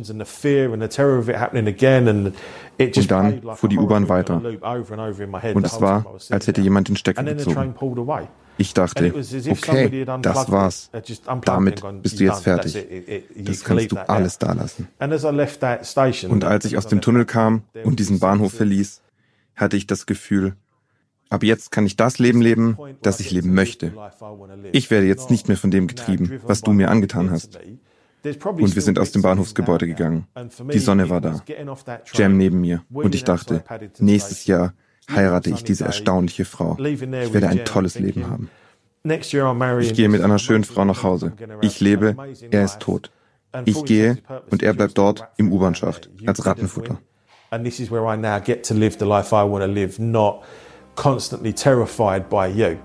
Und 2.79 3.11
dann 3.11 3.41
fuhr 3.55 3.69
die 3.69 3.77
U-Bahn 3.77 4.09
weiter. 4.09 4.41
Und 5.53 5.65
es 5.65 5.79
war, 5.79 6.15
als 6.29 6.47
hätte 6.47 6.61
jemand 6.61 6.89
den 6.89 6.97
Stecker 6.97 7.23
gezogen. 7.23 7.75
Ich 8.57 8.73
dachte, 8.73 9.13
okay, 9.15 10.05
das 10.21 10.51
war's. 10.51 10.89
Damit 11.45 11.81
bist 12.01 12.19
du 12.19 12.25
jetzt 12.25 12.43
fertig. 12.43 12.77
Das 13.37 13.63
kannst 13.63 13.91
du 13.91 13.97
alles 14.09 14.37
da 14.37 14.51
lassen. 14.53 14.89
Und 16.29 16.43
als 16.43 16.65
ich 16.65 16.77
aus 16.77 16.87
dem 16.87 16.99
Tunnel 16.99 17.23
kam 17.25 17.63
und 17.85 17.99
diesen 17.99 18.19
Bahnhof 18.19 18.53
verließ, 18.53 19.01
hatte 19.55 19.77
ich 19.77 19.87
das 19.87 20.05
Gefühl, 20.05 20.55
Ab 21.29 21.43
jetzt 21.43 21.71
kann 21.71 21.85
ich 21.85 21.95
das 21.95 22.17
Leben 22.17 22.41
leben, 22.41 22.77
das 23.01 23.19
ich 23.19 23.31
leben 23.31 23.53
möchte. 23.53 23.93
Ich 24.71 24.89
werde 24.89 25.05
jetzt 25.05 25.29
nicht 25.29 25.47
mehr 25.47 25.57
von 25.57 25.69
dem 25.69 25.87
getrieben, 25.87 26.41
was 26.43 26.61
du 26.61 26.73
mir 26.73 26.89
angetan 26.89 27.29
hast. 27.29 27.59
Und 28.23 28.75
wir 28.75 28.81
sind 28.81 28.99
aus 28.99 29.11
dem 29.11 29.21
Bahnhofsgebäude 29.21 29.87
gegangen. 29.87 30.27
Die 30.73 30.79
Sonne 30.79 31.09
war 31.09 31.21
da. 31.21 31.41
Jam 32.13 32.37
neben 32.37 32.59
mir. 32.59 32.83
Und 32.91 33.15
ich 33.15 33.23
dachte, 33.23 33.63
nächstes 33.99 34.45
Jahr 34.45 34.73
heirate 35.09 35.51
ich 35.51 35.63
diese 35.63 35.85
erstaunliche 35.85 36.45
Frau. 36.45 36.77
Ich 36.79 37.01
werde 37.01 37.47
ein 37.47 37.63
tolles 37.63 37.99
Leben 37.99 38.27
haben. 38.27 38.49
Ich 39.03 39.93
gehe 39.93 40.09
mit 40.09 40.21
einer 40.21 40.39
schönen 40.39 40.63
Frau 40.63 40.83
nach 40.83 41.03
Hause. 41.03 41.33
Ich 41.61 41.79
lebe, 41.79 42.15
er 42.49 42.65
ist 42.65 42.79
tot. 42.79 43.11
Ich 43.65 43.85
gehe 43.85 44.17
und 44.49 44.63
er 44.63 44.73
bleibt 44.73 44.97
dort 44.97 45.27
im 45.37 45.51
U-Bahn-Schacht 45.51 46.09
als 46.25 46.45
Rattenfutter. 46.45 46.99
And 47.51 47.65
this 47.65 47.79
is 47.79 47.89
where 47.89 48.03
I 48.13 48.17
now 48.17 48.39
get 48.39 48.67
to 48.67 48.75
live 48.75 48.97
the 48.99 49.05
constantly 50.99 51.53
terrified 51.53 52.29
by 52.29 52.45
you. 52.45 52.77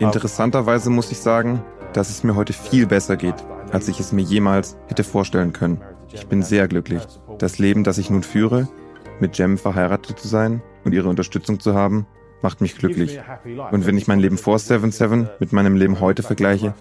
Interessanterweise 0.00 0.90
muss 0.90 1.12
ich 1.12 1.20
sagen, 1.20 1.62
dass 1.92 2.10
es 2.10 2.24
mir 2.24 2.34
heute 2.34 2.52
viel 2.52 2.86
besser 2.86 3.16
geht, 3.16 3.36
als 3.70 3.86
ich 3.86 4.00
es 4.00 4.12
mir 4.12 4.22
jemals 4.22 4.76
hätte 4.88 5.04
vorstellen 5.04 5.52
können. 5.52 5.80
Ich 6.12 6.26
bin 6.26 6.42
sehr 6.42 6.66
glücklich. 6.66 7.06
Das 7.38 7.58
Leben, 7.58 7.84
das 7.84 7.96
ich 7.98 8.10
nun 8.10 8.24
führe, 8.24 8.68
mit 9.20 9.38
Jem 9.38 9.56
verheiratet 9.56 10.18
zu 10.18 10.26
sein 10.26 10.62
und 10.84 10.92
ihre 10.92 11.08
Unterstützung 11.08 11.60
zu 11.60 11.74
haben, 11.74 12.06
macht 12.42 12.60
mich 12.60 12.76
glücklich. 12.76 13.18
Und 13.70 13.86
wenn 13.86 13.96
ich 13.96 14.06
mein 14.06 14.20
Leben 14.20 14.38
vor 14.38 14.56
7-7 14.56 15.28
mit 15.38 15.52
meinem 15.52 15.76
Leben 15.76 16.00
heute 16.00 16.22
vergleiche, 16.22 16.74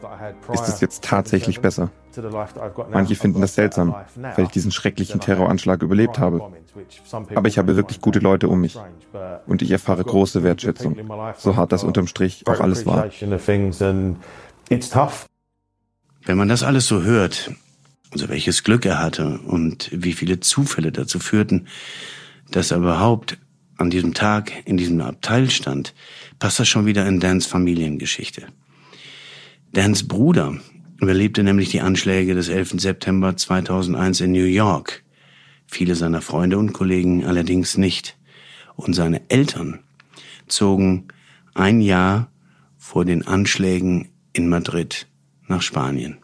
ist 0.52 0.68
es 0.68 0.82
jetzt 0.82 1.04
tatsächlich 1.04 1.62
besser. 1.62 1.92
Manche 2.92 3.16
finden 3.16 3.42
das 3.42 3.56
seltsam, 3.56 3.96
weil 4.16 4.46
ich 4.46 4.52
diesen 4.52 4.72
schrecklichen 4.72 5.20
Terroranschlag 5.20 5.82
überlebt 5.82 6.20
habe. 6.20 6.52
Aber 7.36 7.48
ich 7.48 7.58
habe 7.58 7.76
wirklich 7.76 8.02
gute 8.02 8.20
Leute 8.20 8.48
um 8.48 8.62
mich. 8.62 8.78
Und 9.46 9.62
ich 9.62 9.72
erfahre 9.72 10.04
große 10.04 10.44
Wertschätzung, 10.44 10.98
so 11.38 11.56
hart 11.56 11.72
das 11.72 11.84
unterm 11.84 12.08
Strich 12.08 12.46
auch 12.48 12.60
alles 12.60 12.86
war. 12.86 13.10
Wenn 16.26 16.38
man 16.38 16.50
das 16.50 16.64
alles 16.64 16.88
so 16.88 17.04
hört, 17.04 17.52
also 18.12 18.30
welches 18.30 18.64
Glück 18.64 18.86
er 18.86 19.00
hatte 19.00 19.40
und 19.40 19.90
wie 19.94 20.14
viele 20.14 20.40
Zufälle 20.40 20.92
dazu 20.92 21.20
führten, 21.20 21.68
dass 22.52 22.72
er 22.72 22.78
überhaupt 22.78 23.38
an 23.78 23.90
diesem 23.90 24.14
Tag 24.14 24.52
in 24.66 24.78
diesem 24.78 25.00
Abteil 25.02 25.50
stand, 25.50 25.94
passt 26.40 26.60
das 26.60 26.68
schon 26.68 26.86
wieder 26.86 27.08
in 27.08 27.20
Dans 27.20 27.46
Familiengeschichte. 27.46 28.48
Dans 29.72 30.08
Bruder 30.08 30.58
überlebte 31.00 31.44
nämlich 31.44 31.70
die 31.70 31.82
Anschläge 31.82 32.34
des 32.34 32.50
11. 32.50 32.82
September 32.82 33.38
2001 33.38 34.22
in 34.22 34.32
New 34.32 34.46
York. 34.46 35.04
Viele 35.68 35.96
seiner 35.96 36.22
Freunde 36.22 36.58
und 36.58 36.74
Kollegen 36.74 37.26
allerdings 37.26 37.78
nicht. 37.78 38.18
Und 38.76 38.94
seine 38.94 39.22
Eltern 39.30 39.80
zogen 40.48 41.08
ein 41.54 41.82
Jahr 41.82 42.32
vor 42.78 43.06
den 43.06 43.28
Anschlägen 43.28 44.10
in 44.34 44.50
Madrid 44.50 45.08
nach 45.48 45.62
Spanien. 45.62 46.18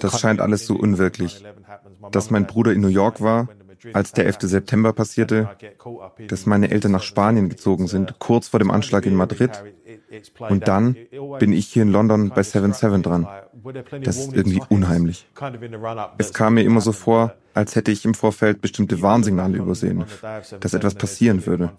Das 0.00 0.20
scheint 0.20 0.40
alles 0.40 0.66
so 0.66 0.74
unwirklich. 0.74 1.42
Dass 2.10 2.30
mein 2.30 2.46
Bruder 2.46 2.72
in 2.72 2.80
New 2.80 2.88
York 2.88 3.20
war 3.20 3.48
als 3.92 4.12
der 4.12 4.26
11. 4.26 4.38
September 4.42 4.92
passierte, 4.92 5.48
dass 6.28 6.46
meine 6.46 6.70
Eltern 6.70 6.92
nach 6.92 7.02
Spanien 7.02 7.48
gezogen 7.48 7.86
sind, 7.86 8.18
kurz 8.18 8.48
vor 8.48 8.60
dem 8.60 8.70
Anschlag 8.70 9.06
in 9.06 9.14
Madrid. 9.14 9.50
Und 10.38 10.68
dann 10.68 10.96
bin 11.38 11.52
ich 11.52 11.66
hier 11.66 11.82
in 11.82 11.90
London 11.90 12.30
bei 12.30 12.42
7-7 12.42 13.02
dran. 13.02 13.28
Das 14.02 14.18
ist 14.18 14.32
irgendwie 14.32 14.62
unheimlich. 14.68 15.26
Es 16.18 16.32
kam 16.32 16.54
mir 16.54 16.62
immer 16.62 16.80
so 16.80 16.92
vor, 16.92 17.34
als 17.54 17.74
hätte 17.76 17.90
ich 17.90 18.04
im 18.04 18.14
Vorfeld 18.14 18.60
bestimmte 18.60 19.02
Warnsignale 19.02 19.58
übersehen, 19.58 20.04
dass 20.60 20.74
etwas 20.74 20.94
passieren 20.94 21.44
würde. 21.44 21.72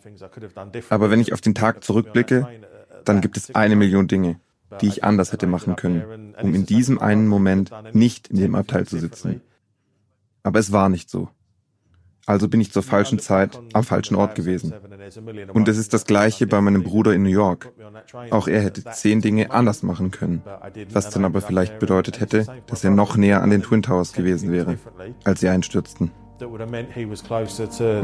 Aber 0.90 1.10
wenn 1.10 1.22
ich 1.22 1.34
auf 1.34 1.42
den 1.42 1.56
Tag 1.56 1.84
zurückblicke, 1.84 2.48
dann 3.06 3.22
gibt 3.22 3.38
es 3.38 3.56
eine 3.56 3.76
Million 3.76 4.08
Dinge, 4.08 4.40
die 4.82 4.88
ich 4.88 5.04
anders 5.04 5.32
hätte 5.32 5.48
machen 5.48 5.76
können, 5.76 6.36
um 6.42 6.54
in 6.54 6.66
diesem 6.66 7.00
einen 7.00 7.28
Moment 7.28 7.72
nicht 7.94 8.28
in 8.28 8.38
dem 8.38 8.56
Abteil 8.56 8.86
zu 8.86 9.00
sitzen. 9.00 9.42
Aber 10.44 10.60
es 10.60 10.72
war 10.72 10.90
nicht 10.90 11.10
so. 11.10 11.30
Also 12.30 12.48
bin 12.48 12.62
ich 12.62 12.72
zur 12.72 12.84
falschen 12.84 13.18
Zeit 13.18 13.60
am 13.74 13.84
falschen 13.84 14.14
Ort 14.14 14.36
gewesen. 14.36 14.72
Und 15.52 15.68
es 15.68 15.80
ist 15.80 15.96
das 15.96 16.06
Gleiche 16.06 16.46
bei 16.46 16.62
meinem 16.62 16.84
Bruder 16.84 17.12
in 17.12 17.24
New 17.24 17.30
York. 17.30 17.72
Auch 18.30 18.48
er 18.48 18.62
hätte 18.62 18.84
zehn 18.84 19.20
Dinge 19.20 19.50
anders 19.50 19.82
machen 19.82 20.12
können, 20.12 20.44
was 20.94 21.10
dann 21.10 21.26
aber 21.26 21.42
vielleicht 21.42 21.80
bedeutet 21.80 22.20
hätte, 22.20 22.46
dass 22.68 22.84
er 22.84 22.92
noch 22.92 23.18
näher 23.18 23.42
an 23.42 23.50
den 23.50 23.64
Twin 23.64 23.82
Towers 23.82 24.14
gewesen 24.14 24.52
wäre, 24.52 24.78
als 25.24 25.40
sie 25.40 25.50
einstürzten. 25.50 26.12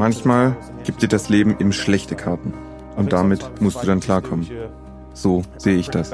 Manchmal 0.00 0.56
gibt 0.82 1.02
dir 1.02 1.08
das 1.08 1.28
Leben 1.28 1.52
eben 1.60 1.72
schlechte 1.72 2.16
Karten. 2.16 2.52
Und 2.96 3.12
damit 3.12 3.60
musst 3.60 3.80
du 3.80 3.86
dann 3.86 4.00
klarkommen. 4.00 4.44
So 5.14 5.44
sehe 5.56 5.76
ich 5.76 5.88
das. 5.88 6.10